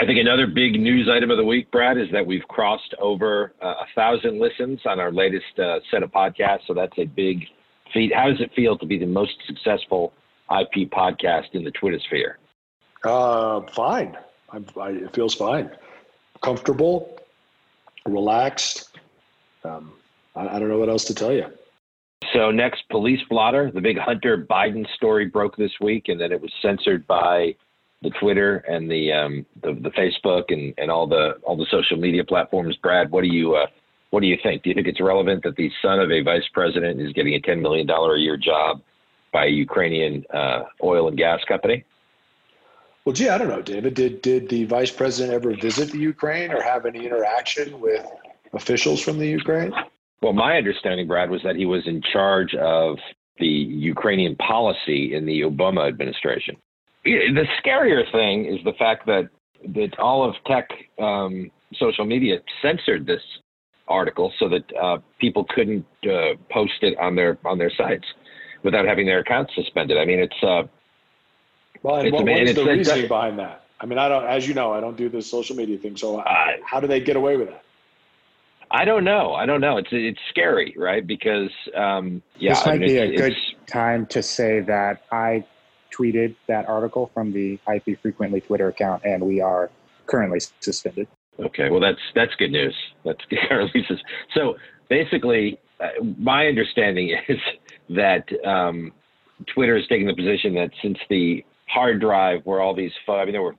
I 0.00 0.06
think 0.06 0.18
another 0.18 0.46
big 0.46 0.80
news 0.80 1.10
item 1.12 1.30
of 1.30 1.36
the 1.36 1.44
week, 1.44 1.70
Brad, 1.70 1.98
is 1.98 2.08
that 2.12 2.26
we've 2.26 2.46
crossed 2.48 2.94
over 2.98 3.52
uh, 3.62 3.66
a 3.66 3.86
thousand 3.94 4.40
listens 4.40 4.80
on 4.86 4.98
our 4.98 5.12
latest 5.12 5.58
uh, 5.58 5.80
set 5.90 6.02
of 6.02 6.10
podcasts. 6.10 6.60
So 6.66 6.72
that's 6.72 6.96
a 6.96 7.04
big 7.04 7.44
feat. 7.92 8.14
How 8.14 8.30
does 8.30 8.40
it 8.40 8.50
feel 8.56 8.78
to 8.78 8.86
be 8.86 8.98
the 8.98 9.04
most 9.04 9.34
successful 9.46 10.14
IP 10.50 10.90
podcast 10.90 11.52
in 11.52 11.64
the 11.64 11.70
Twitter 11.72 12.00
sphere? 12.06 12.38
Uh, 13.04 13.60
fine. 13.74 14.16
I, 14.50 14.62
I, 14.80 14.88
it 14.92 15.14
feels 15.14 15.34
fine. 15.34 15.70
Comfortable, 16.40 17.18
relaxed 18.06 18.90
um, 19.64 19.92
I, 20.34 20.48
I 20.48 20.58
don't 20.58 20.68
know 20.68 20.78
what 20.78 20.88
else 20.88 21.04
to 21.04 21.14
tell 21.14 21.32
you. 21.32 21.46
So 22.32 22.50
next, 22.50 22.84
police 22.90 23.20
blotter. 23.28 23.70
The 23.70 23.80
big 23.80 23.98
Hunter 23.98 24.46
Biden 24.48 24.86
story 24.94 25.26
broke 25.26 25.56
this 25.56 25.72
week, 25.78 26.08
and 26.08 26.18
then 26.18 26.32
it 26.32 26.40
was 26.40 26.52
censored 26.62 27.06
by 27.06 27.54
the 28.02 28.10
Twitter 28.10 28.58
and 28.58 28.90
the 28.90 29.12
um, 29.12 29.46
the, 29.62 29.74
the, 29.74 29.90
Facebook 29.90 30.44
and, 30.48 30.72
and 30.78 30.90
all 30.90 31.06
the 31.06 31.32
all 31.42 31.56
the 31.56 31.66
social 31.70 31.96
media 31.96 32.24
platforms. 32.24 32.76
Brad, 32.76 33.10
what 33.10 33.22
do 33.22 33.28
you 33.28 33.54
uh, 33.54 33.66
what 34.10 34.20
do 34.20 34.26
you 34.26 34.38
think? 34.42 34.62
Do 34.62 34.70
you 34.70 34.74
think 34.74 34.86
it's 34.86 35.00
relevant 35.00 35.42
that 35.44 35.56
the 35.56 35.70
son 35.82 36.00
of 36.00 36.10
a 36.10 36.22
vice 36.22 36.48
president 36.52 37.00
is 37.00 37.12
getting 37.12 37.34
a 37.34 37.40
ten 37.40 37.60
million 37.60 37.86
dollar 37.86 38.16
a 38.16 38.20
year 38.20 38.36
job 38.36 38.80
by 39.32 39.46
a 39.46 39.50
Ukrainian 39.50 40.24
uh, 40.32 40.64
oil 40.82 41.08
and 41.08 41.16
gas 41.16 41.40
company? 41.46 41.84
Well, 43.04 43.14
gee, 43.14 43.28
I 43.28 43.38
don't 43.38 43.48
know, 43.48 43.62
David. 43.62 43.94
Did 43.94 44.22
did 44.22 44.48
the 44.48 44.64
vice 44.64 44.90
president 44.90 45.34
ever 45.34 45.54
visit 45.54 45.90
the 45.90 45.98
Ukraine 45.98 46.52
or 46.52 46.62
have 46.62 46.86
any 46.86 47.04
interaction 47.04 47.80
with 47.80 48.06
officials 48.52 49.00
from 49.00 49.18
the 49.18 49.26
Ukraine? 49.26 49.72
Well, 50.22 50.32
my 50.32 50.56
understanding, 50.56 51.06
Brad, 51.06 51.30
was 51.30 51.42
that 51.44 51.56
he 51.56 51.64
was 51.64 51.86
in 51.86 52.02
charge 52.02 52.54
of 52.54 52.98
the 53.38 53.46
Ukrainian 53.46 54.36
policy 54.36 55.14
in 55.14 55.24
the 55.24 55.40
Obama 55.40 55.88
administration. 55.88 56.56
The 57.04 57.46
scarier 57.64 58.10
thing 58.12 58.44
is 58.46 58.62
the 58.64 58.74
fact 58.78 59.06
that 59.06 59.28
that 59.74 59.98
all 59.98 60.28
of 60.28 60.34
tech 60.46 60.68
um, 60.98 61.50
social 61.74 62.04
media 62.04 62.38
censored 62.62 63.06
this 63.06 63.22
article 63.88 64.32
so 64.38 64.48
that 64.48 64.64
uh, 64.76 64.98
people 65.20 65.44
couldn't 65.54 65.84
uh, 66.04 66.34
post 66.50 66.82
it 66.82 66.98
on 66.98 67.16
their 67.16 67.38
on 67.44 67.58
their 67.58 67.70
sites 67.76 68.06
without 68.62 68.86
having 68.86 69.06
their 69.06 69.20
accounts 69.20 69.54
suspended. 69.54 69.98
I 69.98 70.04
mean, 70.04 70.18
it's 70.20 70.42
uh, 70.42 70.62
well, 71.82 71.96
and 71.96 72.08
it's, 72.08 72.14
what, 72.14 72.24
what 72.24 72.42
is 72.42 72.54
the 72.54 72.64
reasoning 72.64 73.08
behind 73.08 73.38
that? 73.38 73.64
I 73.80 73.86
mean, 73.86 73.98
I 73.98 74.08
don't, 74.08 74.26
as 74.26 74.46
you 74.46 74.52
know, 74.52 74.72
I 74.72 74.80
don't 74.80 74.96
do 74.96 75.08
the 75.08 75.22
social 75.22 75.56
media 75.56 75.78
thing. 75.78 75.96
So, 75.96 76.22
how 76.64 76.80
do 76.80 76.86
they 76.86 77.00
get 77.00 77.16
away 77.16 77.36
with 77.36 77.48
that? 77.48 77.64
I 78.70 78.84
don't 78.84 79.04
know. 79.04 79.32
I 79.32 79.46
don't 79.46 79.60
know. 79.60 79.78
It's 79.78 79.88
it's 79.90 80.20
scary, 80.28 80.74
right? 80.76 81.04
Because 81.04 81.50
um, 81.74 82.22
yeah, 82.38 82.54
this 82.54 82.66
might 82.66 82.72
I 82.72 82.78
mean, 82.78 82.88
be 82.88 82.96
a 82.98 83.04
it's, 83.04 83.20
good 83.20 83.36
time 83.66 84.06
to 84.06 84.22
say 84.22 84.60
that 84.60 85.02
I 85.10 85.44
tweeted 85.96 86.34
that 86.46 86.68
article 86.68 87.10
from 87.12 87.32
the 87.32 87.58
IP 87.72 88.00
Frequently 88.00 88.40
Twitter 88.40 88.68
account, 88.68 89.02
and 89.04 89.22
we 89.22 89.40
are 89.40 89.70
currently 90.06 90.40
suspended. 90.60 91.08
Okay, 91.38 91.70
well 91.70 91.80
that's 91.80 92.00
that's 92.14 92.34
good 92.36 92.52
news. 92.52 92.74
That's 93.04 93.20
at 93.50 93.74
least 93.74 93.90
is- 93.90 94.00
so. 94.34 94.56
Basically, 94.88 95.56
uh, 95.78 95.86
my 96.18 96.48
understanding 96.48 97.16
is 97.28 97.38
that 97.90 98.24
um, 98.44 98.90
Twitter 99.46 99.76
is 99.76 99.86
taking 99.88 100.08
the 100.08 100.14
position 100.16 100.54
that 100.54 100.70
since 100.82 100.98
the 101.08 101.44
hard 101.68 102.00
drive 102.00 102.40
where 102.44 102.60
all 102.60 102.74
these, 102.74 102.90
I 103.08 103.24
mean, 103.24 103.30
there 103.30 103.40
were 103.40 103.54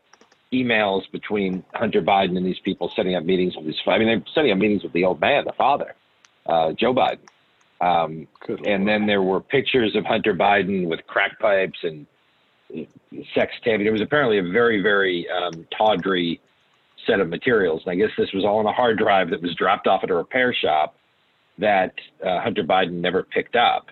emails 0.52 1.10
between 1.12 1.64
Hunter 1.74 2.02
Biden 2.02 2.36
and 2.36 2.46
these 2.46 2.60
people 2.60 2.92
setting 2.98 3.16
up 3.16 3.24
meetings 3.24 3.56
with 3.56 3.66
these. 3.66 3.78
I 3.88 3.98
mean, 3.98 4.08
they're 4.08 4.24
setting 4.36 4.52
up 4.52 4.58
meetings 4.58 4.84
with 4.84 4.92
the 4.92 5.06
old 5.06 5.22
man, 5.22 5.46
the 5.46 5.54
father, 5.54 5.96
uh, 6.48 6.74
Joe 6.74 6.94
Biden. 6.94 7.20
Um, 7.80 8.28
and 8.48 8.60
Lord. 8.60 8.88
then 8.88 9.08
there 9.08 9.22
were 9.24 9.40
pictures 9.40 9.96
of 9.96 10.04
Hunter 10.06 10.34
Biden 10.36 10.88
with 10.90 11.00
crack 11.08 11.40
pipes 11.40 11.80
and 11.84 12.06
sex 13.34 13.54
taping. 13.64 13.86
It 13.86 13.92
was 13.92 14.02
apparently 14.02 14.38
a 14.40 14.44
very, 14.44 14.82
very 14.82 15.28
um, 15.30 15.68
tawdry 15.78 16.40
set 17.08 17.20
of 17.20 17.30
materials. 17.30 17.82
And 17.86 17.92
I 17.92 17.96
guess 17.96 18.12
this 18.18 18.32
was 18.34 18.44
all 18.46 18.60
on 18.60 18.66
a 18.66 18.74
hard 18.74 18.98
drive 18.98 19.30
that 19.32 19.42
was 19.42 19.56
dropped 19.56 19.88
off 19.88 20.04
at 20.04 20.10
a 20.10 20.16
repair 20.16 20.54
shop 20.54 20.96
that 21.58 21.94
uh, 22.26 22.40
Hunter 22.42 22.64
Biden 22.64 22.94
never 23.02 23.24
picked 23.24 23.56
up. 23.56 23.88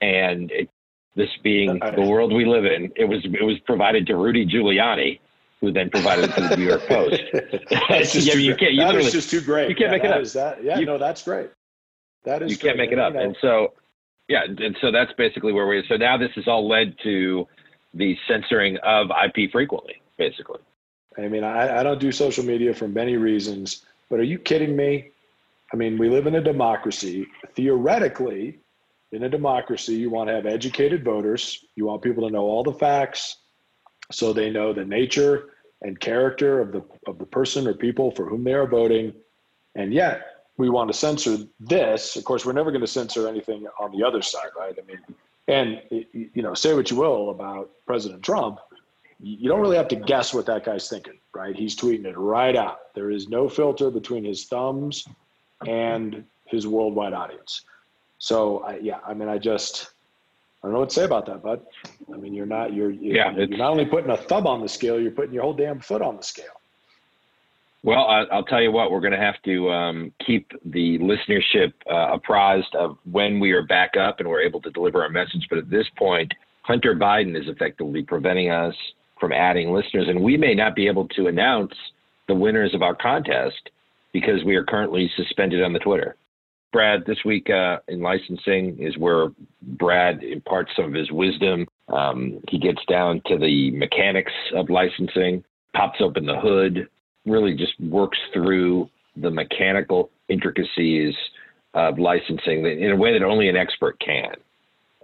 And 0.00 0.50
it, 0.50 0.68
this 1.14 1.28
being 1.42 1.78
Uh, 1.82 1.90
the 1.92 2.02
world 2.02 2.32
we 2.32 2.44
live 2.44 2.64
in, 2.64 2.90
it 2.96 3.04
was 3.04 3.20
it 3.24 3.44
was 3.44 3.58
provided 3.66 4.06
to 4.06 4.16
Rudy 4.16 4.46
Giuliani, 4.46 5.20
who 5.60 5.70
then 5.70 5.90
provided 5.90 6.30
it 6.30 6.34
to 6.34 6.48
the 6.48 6.56
New 6.56 6.64
York 6.64 6.86
Post. 6.86 7.20
That's 7.88 8.12
just 8.14 8.26
Yeah, 8.26 8.34
you 8.34 8.56
can't- 8.56 8.72
you 8.72 8.80
That 8.80 8.94
is 8.96 9.12
just 9.12 9.30
too 9.30 9.40
great. 9.40 9.68
you 9.68 9.74
can't 9.76 9.90
Yeah, 9.92 9.98
make 9.98 10.04
it 10.04 10.10
up. 10.10 10.20
is 10.22 10.32
that. 10.32 10.62
Yeah, 10.64 10.78
You- 10.78 10.86
no, 10.86 10.98
that's 10.98 11.22
great. 11.22 11.50
That 12.24 12.42
is. 12.42 12.50
you 12.52 12.56
can't 12.56 12.76
great. 12.76 12.90
make 12.90 12.92
it 12.92 12.98
up. 13.00 13.14
And 13.16 13.36
so, 13.40 13.74
yeah, 14.28 14.44
and 14.44 14.76
so 14.80 14.90
that's 14.92 15.12
basically 15.18 15.52
where 15.52 15.66
we. 15.66 15.84
So 15.88 15.96
now 15.96 16.16
this 16.16 16.30
has 16.36 16.46
all 16.48 16.66
led 16.68 16.94
to 17.02 17.46
the 17.94 18.16
censoring 18.26 18.76
of 18.78 19.10
IP 19.10 19.50
frequently, 19.50 20.00
basically. 20.16 20.60
I 21.18 21.28
mean, 21.28 21.44
I, 21.44 21.80
I 21.80 21.82
don't 21.82 22.00
do 22.00 22.10
social 22.10 22.44
media 22.44 22.74
for 22.74 22.88
many 22.88 23.16
reasons, 23.16 23.84
but 24.08 24.18
are 24.18 24.24
you 24.24 24.38
kidding 24.38 24.74
me? 24.76 25.10
I 25.72 25.76
mean, 25.76 25.98
we 25.98 26.08
live 26.08 26.26
in 26.26 26.34
a 26.36 26.40
democracy. 26.40 27.26
Theoretically, 27.54 28.58
in 29.12 29.24
a 29.24 29.28
democracy, 29.28 29.94
you 29.94 30.10
want 30.10 30.28
to 30.28 30.34
have 30.34 30.46
educated 30.46 31.04
voters. 31.04 31.64
You 31.76 31.86
want 31.86 32.02
people 32.02 32.26
to 32.26 32.32
know 32.32 32.42
all 32.42 32.62
the 32.62 32.72
facts 32.72 33.38
so 34.10 34.32
they 34.32 34.50
know 34.50 34.72
the 34.72 34.84
nature 34.84 35.50
and 35.82 35.98
character 35.98 36.60
of 36.60 36.72
the 36.72 36.82
of 37.06 37.18
the 37.18 37.26
person 37.26 37.66
or 37.66 37.74
people 37.74 38.10
for 38.10 38.28
whom 38.28 38.44
they 38.44 38.54
are 38.54 38.66
voting. 38.66 39.12
And 39.74 39.92
yet, 39.92 40.44
we 40.56 40.68
want 40.68 40.90
to 40.90 40.96
censor 40.96 41.38
this. 41.60 42.16
Of 42.16 42.24
course, 42.24 42.44
we're 42.44 42.52
never 42.52 42.70
going 42.70 42.82
to 42.82 42.86
censor 42.86 43.28
anything 43.28 43.66
on 43.80 43.96
the 43.96 44.06
other 44.06 44.22
side, 44.22 44.50
right? 44.58 44.76
I 44.78 44.86
mean, 44.86 45.00
and 45.48 45.82
you 45.90 46.42
know, 46.42 46.54
say 46.54 46.74
what 46.74 46.90
you 46.90 46.96
will 46.96 47.30
about 47.30 47.70
President 47.86 48.22
Trump, 48.22 48.60
you 49.20 49.48
don't 49.48 49.60
really 49.60 49.76
have 49.76 49.88
to 49.88 49.96
guess 49.96 50.34
what 50.34 50.46
that 50.46 50.64
guy's 50.64 50.88
thinking, 50.88 51.18
right? 51.34 51.54
He's 51.54 51.76
tweeting 51.76 52.06
it 52.06 52.18
right 52.18 52.56
out. 52.56 52.92
There 52.94 53.10
is 53.10 53.28
no 53.28 53.48
filter 53.48 53.90
between 53.90 54.24
his 54.24 54.44
thumbs 54.46 55.06
and 55.66 56.24
his 56.46 56.66
worldwide 56.66 57.12
audience. 57.12 57.62
So, 58.18 58.60
I, 58.60 58.78
yeah, 58.78 58.98
I 59.06 59.14
mean, 59.14 59.28
I 59.28 59.38
just, 59.38 59.90
I 60.62 60.66
don't 60.66 60.74
know 60.74 60.80
what 60.80 60.90
to 60.90 60.94
say 60.94 61.04
about 61.04 61.26
that, 61.26 61.42
bud. 61.42 61.60
I 62.12 62.16
mean, 62.16 62.34
you're 62.34 62.46
not, 62.46 62.72
you're, 62.72 62.90
you're, 62.90 63.16
Yeah, 63.16 63.32
you're 63.32 63.58
not 63.58 63.70
only 63.70 63.86
putting 63.86 64.10
a 64.10 64.16
thumb 64.16 64.46
on 64.46 64.60
the 64.60 64.68
scale, 64.68 65.00
you're 65.00 65.10
putting 65.10 65.32
your 65.32 65.42
whole 65.42 65.54
damn 65.54 65.80
foot 65.80 66.02
on 66.02 66.16
the 66.16 66.22
scale. 66.22 66.60
Well, 67.84 68.04
I, 68.06 68.22
I'll 68.32 68.44
tell 68.44 68.62
you 68.62 68.70
what, 68.70 68.92
we're 68.92 69.00
going 69.00 69.12
to 69.12 69.18
have 69.18 69.42
to 69.44 69.70
um, 69.70 70.12
keep 70.24 70.52
the 70.64 70.98
listenership 70.98 71.72
uh, 71.90 72.14
apprised 72.14 72.74
of 72.76 72.96
when 73.10 73.40
we 73.40 73.50
are 73.52 73.64
back 73.66 73.96
up 73.96 74.20
and 74.20 74.28
we're 74.28 74.42
able 74.42 74.60
to 74.62 74.70
deliver 74.70 75.02
our 75.02 75.08
message. 75.08 75.46
But 75.50 75.58
at 75.58 75.70
this 75.70 75.86
point, 75.98 76.32
Hunter 76.62 76.94
Biden 76.94 77.36
is 77.36 77.48
effectively 77.48 78.02
preventing 78.02 78.50
us 78.50 78.74
from 79.18 79.32
adding 79.32 79.72
listeners, 79.72 80.06
and 80.08 80.22
we 80.22 80.36
may 80.36 80.54
not 80.54 80.76
be 80.76 80.86
able 80.86 81.08
to 81.08 81.26
announce 81.26 81.72
the 82.28 82.34
winners 82.34 82.72
of 82.74 82.82
our 82.82 82.94
contest 82.94 83.70
because 84.12 84.44
we 84.44 84.54
are 84.54 84.64
currently 84.64 85.10
suspended 85.16 85.62
on 85.62 85.72
the 85.72 85.78
Twitter. 85.80 86.16
Brad, 86.72 87.04
this 87.06 87.18
week 87.24 87.50
uh, 87.50 87.78
in 87.88 88.00
licensing 88.00 88.78
is 88.80 88.96
where 88.96 89.28
Brad 89.60 90.22
imparts 90.22 90.70
some 90.74 90.86
of 90.86 90.94
his 90.94 91.10
wisdom. 91.10 91.66
Um, 91.88 92.40
he 92.48 92.58
gets 92.58 92.80
down 92.88 93.20
to 93.26 93.36
the 93.36 93.70
mechanics 93.72 94.32
of 94.54 94.70
licensing, 94.70 95.44
pops 95.74 96.00
open 96.00 96.24
the 96.24 96.40
hood, 96.40 96.88
really 97.26 97.54
just 97.54 97.78
works 97.80 98.18
through 98.32 98.88
the 99.16 99.30
mechanical 99.30 100.10
intricacies 100.28 101.14
of 101.74 101.98
licensing 101.98 102.64
in 102.66 102.90
a 102.90 102.96
way 102.96 103.12
that 103.12 103.24
only 103.24 103.48
an 103.48 103.56
expert 103.56 103.98
can. 104.00 104.34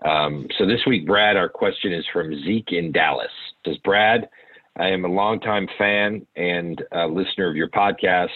Um, 0.04 0.46
so 0.58 0.66
this 0.66 0.80
week, 0.87 1.06
Brad, 1.06 1.37
our 1.37 1.48
question 1.48 1.92
is 1.92 2.04
from 2.12 2.34
Zeke 2.44 2.72
in 2.72 2.92
Dallas. 2.92 3.30
It 3.64 3.70
says 3.70 3.78
Brad, 3.78 4.28
I 4.76 4.88
am 4.88 5.04
a 5.04 5.08
longtime 5.08 5.66
fan 5.76 6.26
and 6.37 6.82
listener 7.10 7.50
of 7.50 7.56
your 7.56 7.68
podcast. 7.68 8.28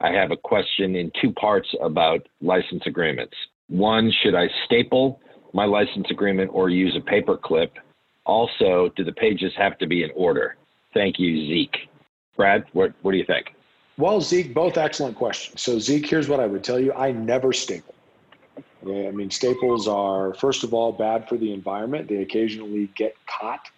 I 0.00 0.12
have 0.12 0.30
a 0.30 0.36
question 0.36 0.94
in 0.96 1.10
two 1.20 1.32
parts 1.32 1.68
about 1.82 2.26
license 2.40 2.82
agreements. 2.86 3.34
One, 3.68 4.12
should 4.22 4.34
I 4.34 4.48
staple 4.66 5.20
my 5.52 5.64
license 5.64 6.06
agreement 6.10 6.50
or 6.54 6.70
use 6.70 6.96
a 6.96 7.04
paper 7.04 7.36
clip? 7.36 7.72
Also, 8.24 8.90
do 8.96 9.04
the 9.04 9.12
pages 9.12 9.52
have 9.56 9.78
to 9.78 9.86
be 9.86 10.04
in 10.04 10.10
order? 10.14 10.56
Thank 10.94 11.18
you, 11.18 11.46
Zeke. 11.48 11.89
Brad, 12.40 12.64
what, 12.72 12.94
what 13.02 13.12
do 13.12 13.18
you 13.18 13.24
think? 13.26 13.54
Well, 13.98 14.22
Zeke, 14.22 14.54
both 14.54 14.78
excellent 14.78 15.14
questions. 15.14 15.60
So, 15.60 15.78
Zeke, 15.78 16.08
here's 16.08 16.26
what 16.26 16.40
I 16.40 16.46
would 16.46 16.64
tell 16.64 16.80
you 16.80 16.90
I 16.94 17.12
never 17.12 17.52
staple. 17.52 17.94
Okay, 18.82 19.06
I 19.06 19.10
mean, 19.10 19.30
staples 19.30 19.86
are, 19.86 20.32
first 20.32 20.64
of 20.64 20.72
all, 20.72 20.90
bad 20.90 21.28
for 21.28 21.36
the 21.36 21.52
environment. 21.52 22.08
They 22.08 22.22
occasionally 22.22 22.88
get 22.96 23.14
caught 23.26 23.68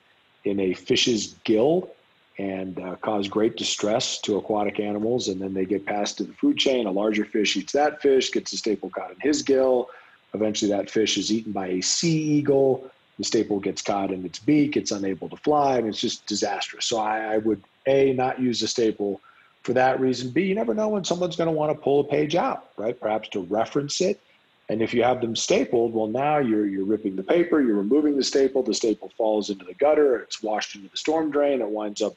in 0.45 0.61
a 0.61 0.75
fish's 0.75 1.35
gill 1.43 1.91
and 2.39 2.79
uh, 2.79 2.95
cause 3.03 3.27
great 3.27 3.57
distress 3.57 4.21
to 4.21 4.37
aquatic 4.37 4.79
animals. 4.79 5.27
And 5.27 5.41
then 5.41 5.55
they 5.55 5.65
get 5.65 5.85
passed 5.85 6.19
to 6.19 6.23
the 6.23 6.33
food 6.35 6.57
chain. 6.57 6.87
A 6.87 6.93
larger 6.93 7.25
fish 7.25 7.57
eats 7.57 7.73
that 7.73 8.01
fish, 8.01 8.31
gets 8.31 8.53
a 8.53 8.57
staple 8.57 8.91
caught 8.91 9.11
in 9.11 9.17
his 9.21 9.43
gill. 9.43 9.89
Eventually, 10.35 10.71
that 10.71 10.89
fish 10.89 11.19
is 11.19 11.33
eaten 11.33 11.51
by 11.51 11.67
a 11.67 11.81
sea 11.81 12.17
eagle. 12.17 12.92
The 13.19 13.25
staple 13.25 13.61
gets 13.61 13.83
caught 13.83 14.11
in 14.11 14.25
its 14.25 14.39
beak. 14.39 14.77
It's 14.77 14.91
unable 14.91 15.29
to 15.29 15.37
fly, 15.37 15.79
and 15.79 15.87
it's 15.87 16.01
just 16.01 16.27
disastrous. 16.27 16.87
So, 16.87 16.99
I, 16.99 17.35
I 17.35 17.39
would, 17.39 17.63
A, 17.87 18.13
not 18.15 18.41
use 18.41 18.63
a 18.63 18.69
staple 18.69 19.21
for 19.63 19.73
that 19.75 20.01
reason. 20.01 20.31
B, 20.31 20.43
you 20.43 20.55
never 20.55 20.75
know 20.75 20.89
when 20.89 21.05
someone's 21.05 21.37
going 21.37 21.47
to 21.47 21.53
want 21.53 21.71
to 21.71 21.83
pull 21.83 22.01
a 22.01 22.05
page 22.05 22.35
out, 22.35 22.71
right? 22.77 22.99
Perhaps 22.99 23.29
to 23.31 23.41
reference 23.41 24.01
it. 24.01 24.21
And 24.69 24.81
if 24.81 24.95
you 24.95 25.03
have 25.03 25.21
them 25.21 25.37
stapled, 25.37 25.93
well, 25.93 26.07
now 26.07 26.39
you're 26.39 26.67
you're 26.67 26.85
ripping 26.85 27.17
the 27.17 27.23
paper, 27.23 27.61
you're 27.61 27.77
removing 27.77 28.17
the 28.17 28.25
staple. 28.25 28.63
The 28.63 28.75
staple 28.75 29.11
falls 29.17 29.51
into 29.51 29.65
the 29.65 29.75
gutter, 29.75 30.17
it's 30.19 30.43
washed 30.43 30.75
into 30.75 30.89
the 30.89 30.97
storm 30.97 31.31
drain, 31.31 31.61
it 31.61 31.69
winds 31.69 32.01
up 32.01 32.15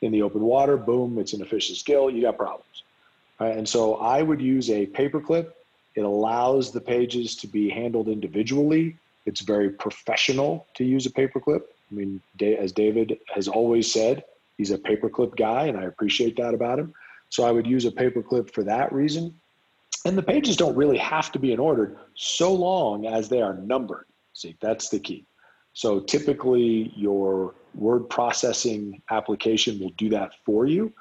in 0.00 0.10
the 0.10 0.22
open 0.22 0.42
water. 0.42 0.76
Boom, 0.76 1.18
it's 1.18 1.32
in 1.32 1.42
a 1.42 1.44
fish's 1.44 1.82
gill. 1.82 2.10
You 2.10 2.22
got 2.22 2.36
problems. 2.36 2.82
Right? 3.38 3.56
And 3.56 3.68
so 3.68 3.96
I 3.96 4.22
would 4.22 4.40
use 4.40 4.70
a 4.70 4.86
paper 4.86 5.20
clip. 5.20 5.56
It 5.94 6.02
allows 6.02 6.72
the 6.72 6.80
pages 6.80 7.36
to 7.36 7.46
be 7.46 7.68
handled 7.68 8.08
individually. 8.08 8.96
It's 9.26 9.40
very 9.40 9.70
professional 9.70 10.66
to 10.74 10.84
use 10.84 11.06
a 11.06 11.10
paperclip. 11.10 11.62
I 11.90 11.94
mean, 11.94 12.20
as 12.40 12.72
David 12.72 13.18
has 13.34 13.48
always 13.48 13.92
said, 13.92 14.24
he's 14.58 14.70
a 14.70 14.78
paperclip 14.78 15.36
guy, 15.36 15.66
and 15.66 15.78
I 15.78 15.84
appreciate 15.84 16.36
that 16.36 16.54
about 16.54 16.78
him. 16.78 16.94
So 17.28 17.44
I 17.44 17.50
would 17.50 17.66
use 17.66 17.84
a 17.84 17.90
paperclip 17.90 18.52
for 18.52 18.64
that 18.64 18.92
reason. 18.92 19.34
And 20.04 20.18
the 20.18 20.22
pages 20.22 20.56
don't 20.56 20.76
really 20.76 20.98
have 20.98 21.30
to 21.32 21.38
be 21.38 21.52
in 21.52 21.60
order 21.60 21.96
so 22.14 22.52
long 22.52 23.06
as 23.06 23.28
they 23.28 23.40
are 23.40 23.54
numbered. 23.54 24.06
See, 24.34 24.56
that's 24.60 24.88
the 24.88 24.98
key. 24.98 25.24
So 25.74 26.00
typically, 26.00 26.92
your 26.96 27.54
word 27.74 28.10
processing 28.10 29.00
application 29.10 29.78
will 29.78 29.92
do 29.96 30.10
that 30.10 30.32
for 30.44 30.66
you. 30.66 30.92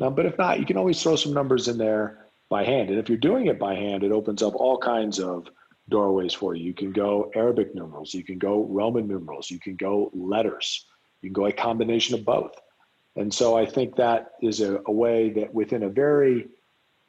Um, 0.00 0.14
but 0.14 0.26
if 0.26 0.38
not, 0.38 0.60
you 0.60 0.66
can 0.66 0.76
always 0.76 1.02
throw 1.02 1.16
some 1.16 1.32
numbers 1.32 1.68
in 1.68 1.78
there 1.78 2.18
by 2.48 2.64
hand. 2.64 2.90
And 2.90 2.98
if 2.98 3.08
you're 3.08 3.18
doing 3.18 3.46
it 3.46 3.58
by 3.58 3.74
hand, 3.74 4.04
it 4.04 4.12
opens 4.12 4.42
up 4.42 4.54
all 4.54 4.78
kinds 4.78 5.18
of 5.18 5.48
doorways 5.90 6.32
for 6.32 6.54
you. 6.54 6.64
You 6.64 6.74
can 6.74 6.92
go 6.92 7.30
Arabic 7.34 7.74
numerals, 7.74 8.14
you 8.14 8.24
can 8.24 8.38
go 8.38 8.64
Roman 8.64 9.06
numerals, 9.06 9.50
you 9.50 9.60
can 9.60 9.76
go 9.76 10.10
letters, 10.14 10.86
you 11.20 11.28
can 11.28 11.34
go 11.34 11.46
a 11.46 11.52
combination 11.52 12.14
of 12.14 12.24
both. 12.24 12.54
And 13.16 13.32
so 13.32 13.56
I 13.56 13.66
think 13.66 13.96
that 13.96 14.32
is 14.40 14.60
a, 14.60 14.80
a 14.86 14.92
way 14.92 15.30
that 15.30 15.52
within 15.52 15.82
a 15.82 15.88
very 15.88 16.48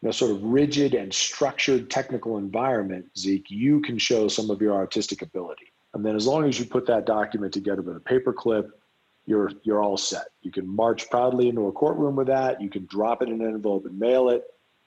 you 0.01 0.07
know, 0.07 0.11
sort 0.11 0.31
of 0.31 0.43
rigid 0.43 0.95
and 0.95 1.13
structured 1.13 1.89
technical 1.89 2.38
environment, 2.38 3.05
Zeke, 3.17 3.50
you 3.50 3.81
can 3.81 3.97
show 3.97 4.27
some 4.27 4.50
of 4.50 4.61
your 4.61 4.73
artistic 4.73 5.21
ability. 5.21 5.71
And 5.93 6.03
then 6.05 6.15
as 6.15 6.25
long 6.25 6.45
as 6.45 6.59
you 6.59 6.65
put 6.65 6.88
that 6.88 7.05
document 7.05 7.53
together 7.53 7.81
with 7.81 7.97
a 7.97 8.01
paper 8.01 8.33
clip, 8.33 8.71
you're 9.27 9.51
you're 9.63 9.83
all 9.83 9.97
set. 9.97 10.27
You 10.41 10.51
can 10.51 10.67
march 10.67 11.09
proudly 11.09 11.50
into 11.50 11.67
a 11.67 11.71
courtroom 11.71 12.15
with 12.15 12.27
that. 12.27 12.59
You 12.59 12.69
can 12.69 12.88
drop 12.88 13.21
it 13.21 13.29
in 13.29 13.41
an 13.41 13.47
envelope 13.47 13.85
and 13.85 13.97
mail 14.00 14.29
it. 14.29 14.43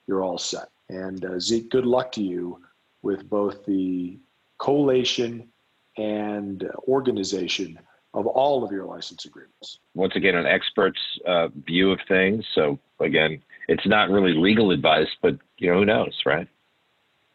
You're 0.07 0.23
all 0.23 0.37
set. 0.37 0.67
And 0.89 1.23
uh, 1.23 1.39
Zeke, 1.39 1.69
good 1.69 1.85
luck 1.85 2.11
to 2.13 2.21
you 2.21 2.59
with 3.05 3.29
both 3.29 3.63
the 3.65 4.17
collation 4.57 5.47
and 5.95 6.67
organization 6.87 7.79
of 8.15 8.25
all 8.25 8.63
of 8.63 8.71
your 8.71 8.85
license 8.85 9.25
agreements. 9.25 9.79
Once 9.93 10.13
again, 10.15 10.35
an 10.35 10.47
expert's 10.47 10.99
uh, 11.27 11.49
view 11.67 11.91
of 11.91 11.99
things. 12.07 12.43
So 12.55 12.79
again, 12.99 13.41
it's 13.67 13.85
not 13.85 14.09
really 14.09 14.33
legal 14.33 14.71
advice, 14.71 15.07
but 15.21 15.37
you 15.57 15.71
know 15.71 15.79
who 15.79 15.85
knows, 15.85 16.19
right? 16.25 16.47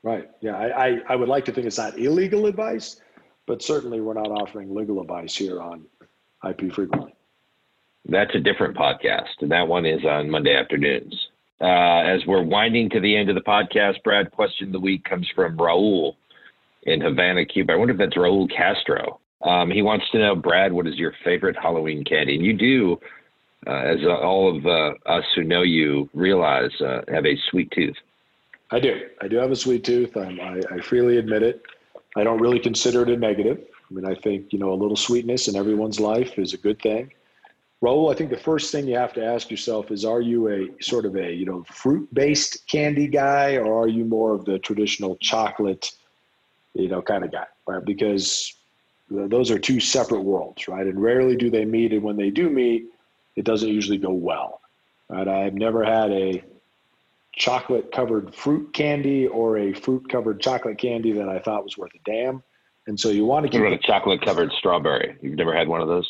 Right. 0.02 0.28
Yeah. 0.40 0.56
I, 0.56 0.86
I, 0.86 1.00
I 1.10 1.16
would 1.16 1.28
like 1.28 1.44
to 1.44 1.52
think 1.52 1.66
it's 1.66 1.78
not 1.78 1.98
illegal 1.98 2.46
advice, 2.46 3.00
but 3.46 3.62
certainly 3.62 4.00
we're 4.00 4.14
not 4.14 4.28
offering 4.28 4.74
legal 4.74 5.00
advice 5.00 5.36
here 5.36 5.60
on 5.60 5.84
IP 6.48 6.72
frequently. 6.72 7.14
That's 8.06 8.34
a 8.34 8.40
different 8.40 8.76
podcast, 8.76 9.28
and 9.40 9.50
that 9.52 9.68
one 9.68 9.84
is 9.84 10.04
on 10.04 10.30
Monday 10.30 10.56
afternoons. 10.56 11.28
Uh, 11.60 12.00
as 12.00 12.24
we're 12.26 12.42
winding 12.42 12.88
to 12.88 13.00
the 13.00 13.16
end 13.16 13.28
of 13.28 13.34
the 13.34 13.42
podcast, 13.42 14.02
Brad, 14.02 14.30
question 14.30 14.68
of 14.68 14.72
the 14.72 14.80
week 14.80 15.04
comes 15.04 15.28
from 15.34 15.56
Raul 15.58 16.14
in 16.84 17.00
Havana, 17.00 17.44
Cuba. 17.44 17.74
I 17.74 17.76
wonder 17.76 17.92
if 17.92 17.98
that's 17.98 18.16
Raul 18.16 18.50
Castro. 18.50 19.20
Um, 19.42 19.70
he 19.70 19.82
wants 19.82 20.06
to 20.12 20.18
know, 20.18 20.34
Brad, 20.34 20.72
what 20.72 20.86
is 20.86 20.96
your 20.96 21.14
favorite 21.22 21.56
Halloween 21.60 22.04
candy? 22.04 22.36
And 22.36 22.44
you 22.44 22.54
do, 22.54 23.00
uh, 23.66 23.70
as 23.72 23.98
uh, 24.02 24.16
all 24.16 24.56
of 24.56 24.64
uh, 24.66 24.92
us 25.06 25.24
who 25.34 25.44
know 25.44 25.62
you 25.62 26.08
realize, 26.14 26.70
uh, 26.80 27.02
have 27.08 27.26
a 27.26 27.36
sweet 27.50 27.70
tooth. 27.72 27.96
I 28.70 28.80
do. 28.80 29.08
I 29.20 29.28
do 29.28 29.36
have 29.36 29.50
a 29.50 29.56
sweet 29.56 29.84
tooth. 29.84 30.16
I, 30.16 30.60
I 30.70 30.80
freely 30.80 31.18
admit 31.18 31.42
it. 31.42 31.62
I 32.16 32.24
don't 32.24 32.40
really 32.40 32.58
consider 32.58 33.02
it 33.02 33.10
a 33.10 33.16
negative. 33.16 33.64
I 33.90 33.94
mean, 33.94 34.06
I 34.06 34.14
think, 34.14 34.52
you 34.52 34.58
know, 34.58 34.72
a 34.72 34.74
little 34.74 34.96
sweetness 34.96 35.48
in 35.48 35.56
everyone's 35.56 36.00
life 36.00 36.38
is 36.38 36.54
a 36.54 36.56
good 36.56 36.80
thing. 36.80 37.12
Raul, 37.82 38.12
I 38.12 38.14
think 38.14 38.30
the 38.30 38.36
first 38.36 38.72
thing 38.72 38.86
you 38.86 38.96
have 38.96 39.14
to 39.14 39.24
ask 39.24 39.50
yourself 39.50 39.90
is 39.90 40.04
are 40.04 40.20
you 40.20 40.48
a 40.48 40.82
sort 40.82 41.06
of 41.06 41.16
a, 41.16 41.32
you 41.32 41.46
know, 41.46 41.64
fruit 41.64 42.12
based 42.12 42.66
candy 42.66 43.06
guy 43.06 43.56
or 43.56 43.82
are 43.82 43.88
you 43.88 44.04
more 44.04 44.34
of 44.34 44.44
the 44.44 44.58
traditional 44.58 45.16
chocolate, 45.16 45.90
you 46.74 46.88
know, 46.88 47.00
kind 47.00 47.24
of 47.24 47.32
guy? 47.32 47.46
Right? 47.66 47.82
Because 47.82 48.54
those 49.10 49.50
are 49.50 49.58
two 49.58 49.80
separate 49.80 50.20
worlds, 50.20 50.68
right? 50.68 50.86
And 50.86 51.02
rarely 51.02 51.36
do 51.36 51.50
they 51.50 51.64
meet. 51.64 51.92
And 51.92 52.02
when 52.02 52.16
they 52.16 52.30
do 52.30 52.50
meet, 52.50 52.84
it 53.36 53.44
doesn't 53.44 53.68
usually 53.68 53.98
go 53.98 54.12
well. 54.12 54.60
Right? 55.08 55.26
I've 55.26 55.54
never 55.54 55.82
had 55.82 56.12
a 56.12 56.44
chocolate 57.32 57.92
covered 57.92 58.34
fruit 58.34 58.74
candy 58.74 59.26
or 59.26 59.56
a 59.56 59.72
fruit 59.72 60.06
covered 60.10 60.40
chocolate 60.40 60.76
candy 60.76 61.12
that 61.12 61.30
I 61.30 61.38
thought 61.38 61.64
was 61.64 61.78
worth 61.78 61.92
a 61.94 61.98
damn. 62.04 62.42
And 62.86 63.00
so 63.00 63.08
you 63.08 63.24
want 63.24 63.46
to 63.46 63.50
keep. 63.50 63.60
What 63.60 63.68
about 63.68 63.84
a 63.84 63.86
chocolate 63.86 64.22
covered 64.22 64.52
strawberry? 64.52 65.16
You've 65.22 65.36
never 65.36 65.56
had 65.56 65.66
one 65.66 65.80
of 65.80 65.88
those? 65.88 66.08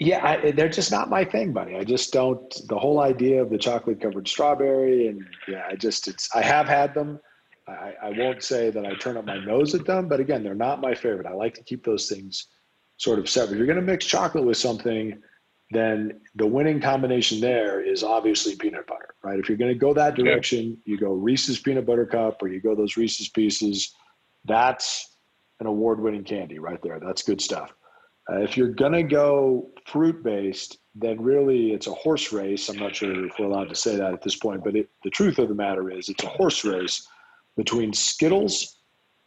Yeah, 0.00 0.26
I, 0.26 0.50
they're 0.50 0.68
just 0.68 0.90
not 0.90 1.08
my 1.08 1.24
thing, 1.24 1.52
buddy. 1.52 1.76
I 1.76 1.84
just 1.84 2.12
don't. 2.12 2.52
The 2.68 2.78
whole 2.78 3.00
idea 3.00 3.40
of 3.40 3.50
the 3.50 3.58
chocolate 3.58 4.00
covered 4.00 4.26
strawberry, 4.26 5.06
and 5.06 5.24
yeah, 5.46 5.66
I 5.70 5.76
just 5.76 6.08
it's. 6.08 6.28
I 6.34 6.42
have 6.42 6.66
had 6.66 6.94
them. 6.94 7.20
I, 7.68 7.94
I 8.02 8.10
won't 8.18 8.42
say 8.42 8.70
that 8.70 8.84
I 8.84 8.94
turn 8.94 9.16
up 9.16 9.24
my 9.24 9.38
nose 9.38 9.74
at 9.74 9.86
them, 9.86 10.08
but 10.08 10.20
again, 10.20 10.42
they're 10.42 10.54
not 10.54 10.80
my 10.80 10.94
favorite. 10.94 11.26
I 11.26 11.32
like 11.32 11.54
to 11.54 11.62
keep 11.62 11.84
those 11.84 12.08
things 12.08 12.48
sort 12.96 13.18
of 13.18 13.28
separate. 13.28 13.52
If 13.52 13.58
you're 13.58 13.66
going 13.66 13.76
to 13.76 13.82
mix 13.82 14.04
chocolate 14.04 14.44
with 14.44 14.56
something, 14.56 15.22
then 15.70 16.20
the 16.34 16.46
winning 16.46 16.80
combination 16.80 17.40
there 17.40 17.80
is 17.80 18.02
obviously 18.02 18.54
peanut 18.56 18.86
butter, 18.86 19.14
right? 19.22 19.38
If 19.38 19.48
you're 19.48 19.58
going 19.58 19.72
to 19.72 19.78
go 19.78 19.94
that 19.94 20.14
direction, 20.14 20.76
you 20.84 20.98
go 20.98 21.12
Reese's 21.12 21.58
peanut 21.58 21.86
butter 21.86 22.06
cup 22.06 22.42
or 22.42 22.48
you 22.48 22.60
go 22.60 22.74
those 22.74 22.96
Reese's 22.96 23.28
pieces. 23.28 23.94
That's 24.44 25.16
an 25.60 25.66
award 25.66 26.00
winning 26.00 26.24
candy 26.24 26.58
right 26.58 26.80
there. 26.82 27.00
That's 27.00 27.22
good 27.22 27.40
stuff. 27.40 27.72
Uh, 28.30 28.40
if 28.40 28.56
you're 28.56 28.68
going 28.68 28.92
to 28.92 29.02
go 29.02 29.70
fruit 29.86 30.22
based, 30.22 30.78
then 30.94 31.20
really 31.20 31.72
it's 31.72 31.86
a 31.86 31.92
horse 31.92 32.32
race. 32.32 32.68
I'm 32.68 32.78
not 32.78 32.94
sure 32.94 33.26
if 33.26 33.38
we're 33.38 33.46
allowed 33.46 33.68
to 33.68 33.74
say 33.74 33.96
that 33.96 34.12
at 34.12 34.22
this 34.22 34.36
point, 34.36 34.64
but 34.64 34.76
it, 34.76 34.88
the 35.02 35.10
truth 35.10 35.38
of 35.38 35.48
the 35.48 35.54
matter 35.54 35.90
is 35.90 36.08
it's 36.08 36.24
a 36.24 36.28
horse 36.28 36.64
race 36.64 37.06
between 37.56 37.92
Skittles 37.92 38.78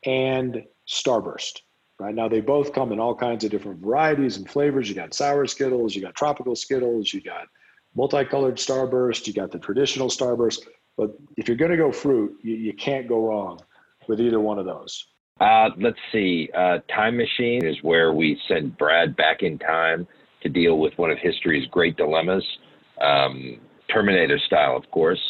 and 0.05 0.63
Starburst. 0.87 1.61
Right 1.99 2.13
now, 2.13 2.27
they 2.27 2.41
both 2.41 2.73
come 2.73 2.91
in 2.91 2.99
all 2.99 3.15
kinds 3.15 3.43
of 3.43 3.51
different 3.51 3.81
varieties 3.81 4.37
and 4.37 4.47
flavors. 4.47 4.87
You 4.87 4.95
got 4.95 5.13
sour 5.13 5.47
Skittles, 5.47 5.95
you 5.95 6.01
got 6.01 6.15
tropical 6.15 6.55
Skittles, 6.55 7.13
you 7.13 7.21
got 7.21 7.47
multicolored 7.95 8.57
Starburst, 8.57 9.25
you 9.25 9.33
got 9.33 9.51
the 9.51 9.59
traditional 9.59 10.07
Starburst. 10.07 10.67
But 10.95 11.11
if 11.37 11.47
you're 11.47 11.57
going 11.57 11.71
to 11.71 11.77
go 11.77 11.91
fruit, 11.91 12.37
you, 12.43 12.55
you 12.55 12.73
can't 12.73 13.07
go 13.07 13.25
wrong 13.25 13.59
with 14.07 14.21
either 14.21 14.39
one 14.39 14.59
of 14.59 14.65
those. 14.65 15.07
Uh, 15.39 15.69
let's 15.79 15.99
see. 16.11 16.49
Uh, 16.55 16.79
time 16.93 17.17
Machine 17.17 17.65
is 17.65 17.75
where 17.81 18.13
we 18.13 18.39
send 18.47 18.77
Brad 18.77 19.15
back 19.15 19.43
in 19.43 19.59
time 19.59 20.07
to 20.41 20.49
deal 20.49 20.79
with 20.79 20.93
one 20.97 21.11
of 21.11 21.17
history's 21.19 21.67
great 21.69 21.95
dilemmas, 21.97 22.43
um, 23.01 23.59
Terminator 23.93 24.39
style, 24.45 24.75
of 24.75 24.89
course. 24.91 25.21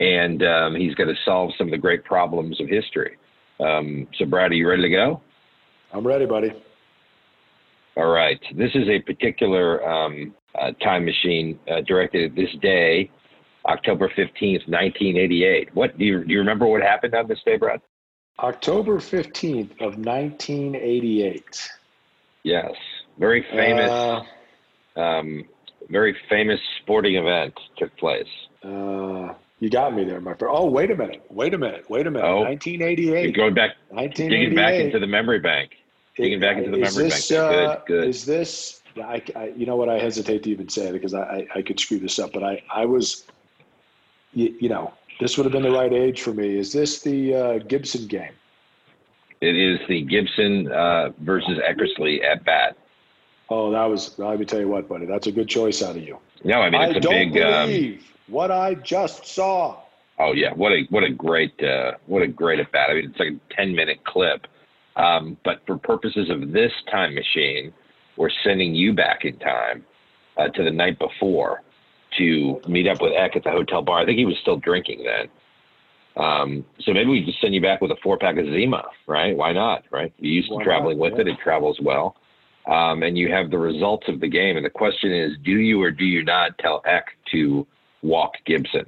And 0.00 0.42
um, 0.42 0.74
he's 0.74 0.94
going 0.94 1.08
to 1.08 1.14
solve 1.24 1.52
some 1.56 1.68
of 1.68 1.70
the 1.70 1.78
great 1.78 2.04
problems 2.04 2.60
of 2.60 2.68
history. 2.68 3.16
Um, 3.60 4.06
so, 4.18 4.26
Brad, 4.26 4.50
are 4.50 4.54
you 4.54 4.68
ready 4.68 4.82
to 4.82 4.90
go? 4.90 5.22
I'm 5.92 6.06
ready, 6.06 6.26
buddy. 6.26 6.52
All 7.96 8.08
right. 8.10 8.40
This 8.56 8.70
is 8.74 8.88
a 8.88 9.00
particular 9.00 9.88
um, 9.88 10.34
uh, 10.60 10.72
time 10.82 11.04
machine 11.04 11.58
uh, 11.70 11.80
directed 11.86 12.30
at 12.30 12.36
this 12.36 12.50
day, 12.60 13.10
October 13.66 14.08
15th, 14.08 14.66
1988. 14.68 15.74
What 15.74 15.96
do 15.96 16.04
you, 16.04 16.24
do 16.24 16.32
you 16.32 16.40
remember 16.40 16.66
what 16.66 16.82
happened 16.82 17.14
on 17.14 17.28
this 17.28 17.38
day, 17.44 17.56
Brad? 17.56 17.80
October 18.38 18.98
15th 18.98 19.72
of 19.80 19.96
1988. 19.96 21.70
Yes, 22.42 22.72
very 23.18 23.42
famous, 23.50 23.90
uh, 23.90 25.00
um, 25.00 25.44
very 25.88 26.16
famous 26.28 26.60
sporting 26.82 27.16
event 27.16 27.54
took 27.76 27.96
place. 27.96 28.28
Uh, 28.62 29.34
you 29.60 29.70
got 29.70 29.94
me 29.94 30.04
there, 30.04 30.20
my 30.20 30.34
friend. 30.34 30.54
Oh, 30.54 30.66
wait 30.66 30.90
a 30.90 30.96
minute. 30.96 31.24
Wait 31.30 31.54
a 31.54 31.58
minute. 31.58 31.88
Wait 31.88 32.06
a 32.06 32.10
minute. 32.10 32.26
Oh, 32.26 32.40
1988. 32.40 33.22
You're 33.22 33.32
going 33.32 33.54
back, 33.54 33.76
digging 34.14 34.54
back 34.54 34.74
into 34.74 34.98
the 34.98 35.06
memory 35.06 35.38
bank. 35.38 35.76
Digging 36.16 36.40
back 36.40 36.58
into 36.58 36.70
the 36.70 36.78
memory 36.78 37.04
this, 37.04 37.30
bank. 37.30 37.50
Good, 37.50 37.66
uh, 37.66 37.80
good. 37.86 38.08
Is 38.08 38.26
this, 38.26 38.82
I, 38.96 39.22
I, 39.36 39.52
you 39.56 39.64
know 39.64 39.76
what, 39.76 39.88
I 39.88 39.98
hesitate 39.98 40.42
to 40.42 40.50
even 40.50 40.68
say 40.68 40.88
it 40.88 40.92
because 40.92 41.14
I, 41.14 41.22
I, 41.22 41.46
I 41.56 41.62
could 41.62 41.78
screw 41.78 41.98
this 41.98 42.18
up, 42.18 42.32
but 42.32 42.42
I, 42.42 42.62
I 42.70 42.84
was, 42.84 43.24
you, 44.32 44.54
you 44.60 44.68
know, 44.68 44.92
this 45.20 45.36
would 45.36 45.44
have 45.44 45.52
been 45.52 45.62
the 45.62 45.70
right 45.70 45.92
age 45.92 46.22
for 46.22 46.32
me. 46.32 46.58
Is 46.58 46.72
this 46.72 47.00
the 47.00 47.34
uh, 47.34 47.58
Gibson 47.58 48.06
game? 48.06 48.32
It 49.40 49.56
is 49.56 49.78
the 49.88 50.02
Gibson 50.02 50.70
uh, 50.72 51.10
versus 51.20 51.58
Eckersley 51.58 52.24
at 52.24 52.44
bat. 52.44 52.76
Oh, 53.50 53.70
that 53.70 53.84
was. 53.84 54.18
Let 54.18 54.38
me 54.38 54.46
tell 54.46 54.60
you 54.60 54.68
what, 54.68 54.88
buddy. 54.88 55.06
That's 55.06 55.26
a 55.26 55.32
good 55.32 55.48
choice 55.48 55.82
out 55.82 55.96
of 55.96 56.02
you. 56.02 56.18
No, 56.44 56.60
I 56.60 56.70
mean 56.70 56.80
it's 56.82 56.94
I 56.94 56.98
a 56.98 57.00
don't 57.00 57.32
big. 57.32 57.42
Um, 57.42 57.68
believe 57.68 57.98
um, 57.98 58.04
what 58.28 58.50
I 58.50 58.74
just 58.74 59.26
saw. 59.26 59.80
Oh 60.18 60.32
yeah, 60.32 60.52
what 60.54 60.72
a 60.72 60.84
what 60.90 61.04
a 61.04 61.10
great 61.10 61.62
uh, 61.62 61.92
what 62.06 62.22
a 62.22 62.26
great 62.26 62.60
at 62.60 62.72
bat. 62.72 62.88
I 62.90 62.94
mean, 62.94 63.10
it's 63.10 63.18
like 63.18 63.32
a 63.32 63.54
ten 63.54 63.74
minute 63.74 64.04
clip. 64.04 64.46
Um, 64.96 65.36
but 65.44 65.60
for 65.66 65.76
purposes 65.76 66.30
of 66.30 66.52
this 66.52 66.72
time 66.90 67.14
machine, 67.14 67.72
we're 68.16 68.30
sending 68.44 68.74
you 68.74 68.92
back 68.92 69.24
in 69.24 69.36
time 69.38 69.84
uh, 70.36 70.48
to 70.48 70.62
the 70.62 70.70
night 70.70 70.98
before 70.98 71.62
to 72.18 72.60
meet 72.68 72.86
up 72.86 73.00
with 73.00 73.12
Eck 73.16 73.36
at 73.36 73.44
the 73.44 73.50
hotel 73.50 73.82
bar. 73.82 73.98
I 73.98 74.04
think 74.04 74.18
he 74.18 74.24
was 74.24 74.36
still 74.40 74.56
drinking 74.56 75.04
then. 75.04 75.28
Um, 76.16 76.64
so 76.80 76.92
maybe 76.92 77.10
we 77.10 77.24
just 77.24 77.40
send 77.40 77.54
you 77.54 77.60
back 77.60 77.80
with 77.80 77.90
a 77.90 77.96
four 78.02 78.18
pack 78.18 78.36
of 78.36 78.46
Zima, 78.46 78.84
right? 79.06 79.36
Why 79.36 79.52
not, 79.52 79.84
right? 79.90 80.12
You're 80.18 80.32
used 80.32 80.50
Why 80.50 80.58
to 80.58 80.64
traveling 80.64 80.98
not? 80.98 81.02
with 81.04 81.14
yeah. 81.14 81.20
it. 81.22 81.28
It 81.28 81.38
travels 81.42 81.80
well. 81.80 82.16
Um, 82.66 83.02
and 83.02 83.18
you 83.18 83.30
have 83.30 83.50
the 83.50 83.58
results 83.58 84.08
of 84.08 84.20
the 84.20 84.28
game. 84.28 84.56
And 84.56 84.64
the 84.64 84.70
question 84.70 85.12
is, 85.12 85.32
do 85.44 85.50
you 85.50 85.82
or 85.82 85.90
do 85.90 86.04
you 86.04 86.24
not 86.24 86.56
tell 86.58 86.82
Eck 86.86 87.08
to 87.32 87.66
walk 88.02 88.34
Gibson? 88.46 88.86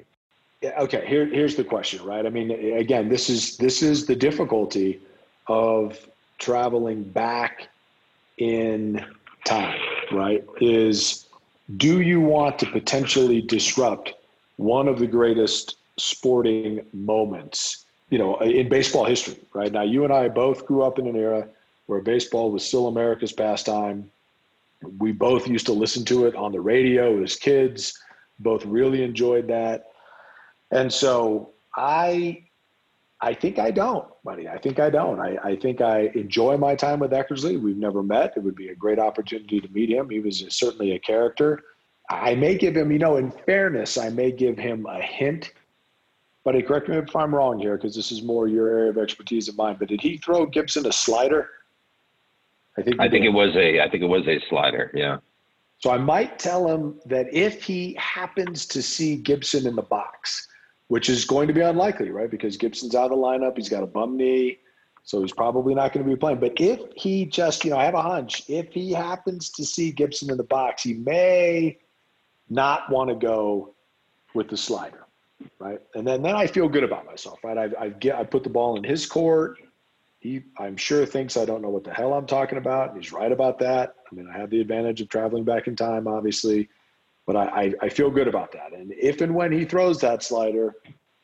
Yeah, 0.62 0.80
okay. 0.80 1.04
Here, 1.06 1.26
here's 1.26 1.56
the 1.56 1.64
question, 1.64 2.02
right? 2.04 2.24
I 2.24 2.30
mean, 2.30 2.50
again, 2.50 3.08
this 3.08 3.28
is 3.28 3.58
this 3.58 3.82
is 3.82 4.06
the 4.06 4.16
difficulty 4.16 5.02
of 5.48 5.98
traveling 6.38 7.02
back 7.02 7.68
in 8.38 9.04
time, 9.44 9.78
right? 10.12 10.44
Is 10.60 11.25
do 11.74 12.00
you 12.00 12.20
want 12.20 12.58
to 12.60 12.66
potentially 12.66 13.40
disrupt 13.42 14.12
one 14.56 14.88
of 14.88 14.98
the 14.98 15.06
greatest 15.06 15.76
sporting 15.98 16.84
moments, 16.92 17.84
you 18.10 18.18
know, 18.18 18.38
in 18.38 18.68
baseball 18.68 19.04
history, 19.04 19.36
right? 19.52 19.72
Now, 19.72 19.82
you 19.82 20.04
and 20.04 20.12
I 20.12 20.28
both 20.28 20.66
grew 20.66 20.82
up 20.82 20.98
in 20.98 21.06
an 21.06 21.16
era 21.16 21.48
where 21.86 22.00
baseball 22.00 22.50
was 22.50 22.64
still 22.64 22.86
America's 22.86 23.32
pastime. 23.32 24.10
We 24.98 25.12
both 25.12 25.48
used 25.48 25.66
to 25.66 25.72
listen 25.72 26.04
to 26.06 26.26
it 26.26 26.34
on 26.34 26.52
the 26.52 26.60
radio 26.60 27.22
as 27.22 27.36
kids, 27.36 27.98
both 28.38 28.64
really 28.64 29.02
enjoyed 29.02 29.48
that. 29.48 29.86
And 30.70 30.92
so 30.92 31.50
I 31.74 32.45
I 33.20 33.32
think 33.32 33.58
I 33.58 33.70
don't, 33.70 34.06
buddy. 34.24 34.46
I 34.46 34.58
think 34.58 34.78
I 34.78 34.90
don't. 34.90 35.20
I, 35.20 35.38
I 35.42 35.56
think 35.56 35.80
I 35.80 36.10
enjoy 36.14 36.56
my 36.58 36.74
time 36.74 36.98
with 36.98 37.12
Eckersley. 37.12 37.60
We've 37.60 37.76
never 37.76 38.02
met. 38.02 38.34
It 38.36 38.42
would 38.42 38.56
be 38.56 38.68
a 38.68 38.74
great 38.74 38.98
opportunity 38.98 39.60
to 39.60 39.68
meet 39.68 39.90
him. 39.90 40.10
He 40.10 40.20
was 40.20 40.44
certainly 40.50 40.92
a 40.92 40.98
character. 40.98 41.62
I 42.10 42.34
may 42.34 42.56
give 42.56 42.76
him, 42.76 42.92
you 42.92 42.98
know, 42.98 43.16
in 43.16 43.30
fairness, 43.30 43.96
I 43.96 44.10
may 44.10 44.30
give 44.30 44.58
him 44.58 44.86
a 44.86 45.00
hint 45.00 45.52
Buddy, 46.46 46.62
correct 46.62 46.88
me 46.88 46.96
if 46.96 47.16
I'm 47.16 47.34
wrong 47.34 47.58
here, 47.58 47.76
because 47.76 47.96
this 47.96 48.12
is 48.12 48.22
more 48.22 48.46
your 48.46 48.68
area 48.68 48.90
of 48.90 48.98
expertise 48.98 49.46
than 49.46 49.56
mine. 49.56 49.74
But 49.80 49.88
did 49.88 50.00
he 50.00 50.16
throw 50.18 50.46
Gibson 50.46 50.86
a 50.86 50.92
slider? 50.92 51.50
I 52.78 52.82
think. 52.82 53.00
I 53.00 53.08
think 53.08 53.24
did. 53.24 53.30
it 53.30 53.34
was 53.34 53.56
a. 53.56 53.80
I 53.80 53.90
think 53.90 54.04
it 54.04 54.06
was 54.06 54.28
a 54.28 54.38
slider. 54.48 54.92
Yeah. 54.94 55.18
So 55.78 55.90
I 55.90 55.98
might 55.98 56.38
tell 56.38 56.68
him 56.68 57.00
that 57.04 57.26
if 57.34 57.64
he 57.64 57.96
happens 57.98 58.64
to 58.66 58.80
see 58.80 59.16
Gibson 59.16 59.66
in 59.66 59.74
the 59.74 59.82
box, 59.82 60.46
which 60.88 61.08
is 61.08 61.24
going 61.24 61.48
to 61.48 61.54
be 61.54 61.60
unlikely, 61.60 62.10
right? 62.10 62.30
Because 62.30 62.56
Gibson's 62.56 62.94
out 62.94 63.10
of 63.10 63.10
the 63.10 63.16
lineup. 63.16 63.56
He's 63.56 63.68
got 63.68 63.82
a 63.82 63.86
bum 63.86 64.16
knee. 64.16 64.58
So 65.02 65.20
he's 65.20 65.32
probably 65.32 65.74
not 65.74 65.92
going 65.92 66.04
to 66.04 66.10
be 66.10 66.16
playing. 66.16 66.40
But 66.40 66.60
if 66.60 66.80
he 66.96 67.26
just, 67.26 67.64
you 67.64 67.70
know, 67.70 67.78
I 67.78 67.84
have 67.84 67.94
a 67.94 68.02
hunch, 68.02 68.42
if 68.48 68.72
he 68.72 68.92
happens 68.92 69.50
to 69.50 69.64
see 69.64 69.92
Gibson 69.92 70.30
in 70.30 70.36
the 70.36 70.44
box, 70.44 70.82
he 70.82 70.94
may 70.94 71.78
not 72.48 72.90
want 72.90 73.10
to 73.10 73.16
go 73.16 73.74
with 74.34 74.48
the 74.48 74.56
slider 74.56 75.06
right? 75.58 75.80
And 75.94 76.06
then 76.06 76.22
then 76.22 76.34
I 76.34 76.46
feel 76.46 76.68
good 76.68 76.84
about 76.84 77.06
myself, 77.06 77.42
right? 77.44 77.58
I 77.58 77.84
I 77.84 77.88
get 77.90 78.16
I 78.16 78.24
put 78.24 78.42
the 78.42 78.50
ball 78.50 78.76
in 78.76 78.84
his 78.84 79.06
court. 79.06 79.58
He 80.20 80.42
I'm 80.58 80.76
sure 80.76 81.04
thinks 81.06 81.36
I 81.36 81.44
don't 81.44 81.62
know 81.62 81.70
what 81.70 81.84
the 81.84 81.92
hell 81.92 82.14
I'm 82.14 82.26
talking 82.26 82.58
about, 82.58 82.96
he's 82.96 83.12
right 83.12 83.32
about 83.32 83.58
that. 83.60 83.94
I 84.10 84.14
mean, 84.14 84.28
I 84.32 84.38
have 84.38 84.50
the 84.50 84.60
advantage 84.60 85.00
of 85.00 85.08
traveling 85.08 85.44
back 85.44 85.66
in 85.66 85.76
time, 85.76 86.06
obviously, 86.06 86.68
but 87.26 87.36
I 87.36 87.44
I, 87.44 87.74
I 87.82 87.88
feel 87.88 88.10
good 88.10 88.28
about 88.28 88.52
that. 88.52 88.72
And 88.72 88.92
if 88.92 89.20
and 89.20 89.34
when 89.34 89.52
he 89.52 89.64
throws 89.64 90.00
that 90.00 90.22
slider, 90.22 90.74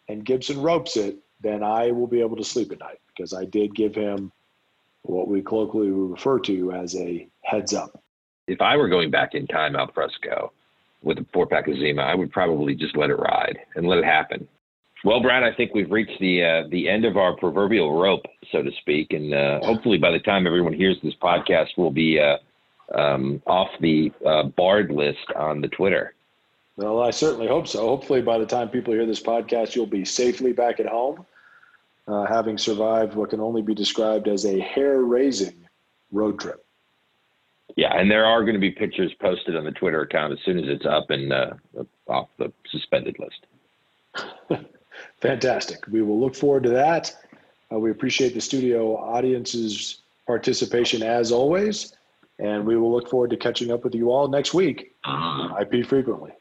and 0.08 0.24
Gibson 0.24 0.60
ropes 0.60 0.96
it, 0.96 1.18
then 1.40 1.62
I 1.62 1.90
will 1.90 2.06
be 2.06 2.20
able 2.20 2.36
to 2.36 2.44
sleep 2.44 2.72
at 2.72 2.80
night 2.80 3.00
because 3.08 3.32
I 3.32 3.44
did 3.44 3.74
give 3.74 3.94
him 3.94 4.32
what 5.02 5.28
we 5.28 5.42
colloquially 5.42 5.90
refer 5.90 6.38
to 6.40 6.72
as 6.72 6.94
a 6.96 7.26
heads 7.42 7.74
up. 7.74 8.02
If 8.46 8.60
I 8.60 8.76
were 8.76 8.88
going 8.88 9.10
back 9.10 9.34
in 9.34 9.46
time 9.46 9.76
al 9.76 9.90
fresco 9.92 10.52
with 11.02 11.18
a 11.18 11.26
four 11.32 11.46
pack 11.46 11.68
of 11.68 11.76
Zima, 11.76 12.02
I 12.02 12.14
would 12.14 12.30
probably 12.30 12.74
just 12.74 12.96
let 12.96 13.10
it 13.10 13.16
ride 13.16 13.58
and 13.74 13.86
let 13.86 13.98
it 13.98 14.04
happen. 14.04 14.46
Well, 15.04 15.20
Brad, 15.20 15.42
I 15.42 15.52
think 15.52 15.74
we've 15.74 15.90
reached 15.90 16.20
the 16.20 16.44
uh, 16.44 16.68
the 16.70 16.88
end 16.88 17.04
of 17.04 17.16
our 17.16 17.36
proverbial 17.36 18.00
rope, 18.00 18.24
so 18.52 18.62
to 18.62 18.70
speak, 18.80 19.12
and 19.12 19.34
uh, 19.34 19.58
hopefully 19.60 19.98
by 19.98 20.12
the 20.12 20.20
time 20.20 20.46
everyone 20.46 20.72
hears 20.72 20.96
this 21.02 21.14
podcast, 21.20 21.70
we'll 21.76 21.90
be 21.90 22.20
uh, 22.20 22.36
um, 22.94 23.42
off 23.46 23.70
the 23.80 24.12
uh, 24.24 24.44
barred 24.44 24.90
list 24.90 25.26
on 25.36 25.60
the 25.60 25.68
Twitter. 25.68 26.14
Well, 26.76 27.02
I 27.02 27.10
certainly 27.10 27.48
hope 27.48 27.68
so. 27.68 27.80
Hopefully, 27.80 28.22
by 28.22 28.38
the 28.38 28.46
time 28.46 28.68
people 28.68 28.94
hear 28.94 29.06
this 29.06 29.22
podcast, 29.22 29.74
you'll 29.74 29.86
be 29.86 30.04
safely 30.04 30.52
back 30.52 30.80
at 30.80 30.86
home, 30.86 31.26
uh, 32.08 32.24
having 32.24 32.56
survived 32.56 33.14
what 33.14 33.30
can 33.30 33.40
only 33.40 33.62
be 33.62 33.74
described 33.74 34.26
as 34.26 34.46
a 34.46 34.58
hair-raising 34.58 35.54
road 36.10 36.40
trip. 36.40 36.64
Yeah, 37.76 37.96
and 37.96 38.10
there 38.10 38.24
are 38.24 38.42
going 38.42 38.54
to 38.54 38.60
be 38.60 38.70
pictures 38.70 39.12
posted 39.20 39.56
on 39.56 39.64
the 39.64 39.72
Twitter 39.72 40.02
account 40.02 40.32
as 40.32 40.38
soon 40.44 40.58
as 40.58 40.64
it's 40.68 40.86
up 40.86 41.10
and 41.10 41.32
uh, 41.32 41.54
off 42.06 42.28
the 42.38 42.52
suspended 42.70 43.16
list. 43.18 43.46
Fantastic. 45.20 45.86
We 45.86 46.02
will 46.02 46.20
look 46.20 46.34
forward 46.34 46.64
to 46.64 46.70
that. 46.70 47.14
Uh, 47.72 47.78
we 47.78 47.90
appreciate 47.90 48.34
the 48.34 48.40
studio 48.40 48.96
audience's 48.96 50.02
participation 50.26 51.02
as 51.02 51.32
always, 51.32 51.94
and 52.42 52.66
we 52.66 52.76
will 52.76 52.92
look 52.92 53.08
forward 53.08 53.30
to 53.30 53.36
catching 53.36 53.70
up 53.70 53.84
with 53.84 53.94
you 53.94 54.10
all 54.10 54.26
next 54.26 54.52
week. 54.52 54.96
Uh-huh. 55.04 55.56
IP 55.60 55.86
frequently. 55.86 56.32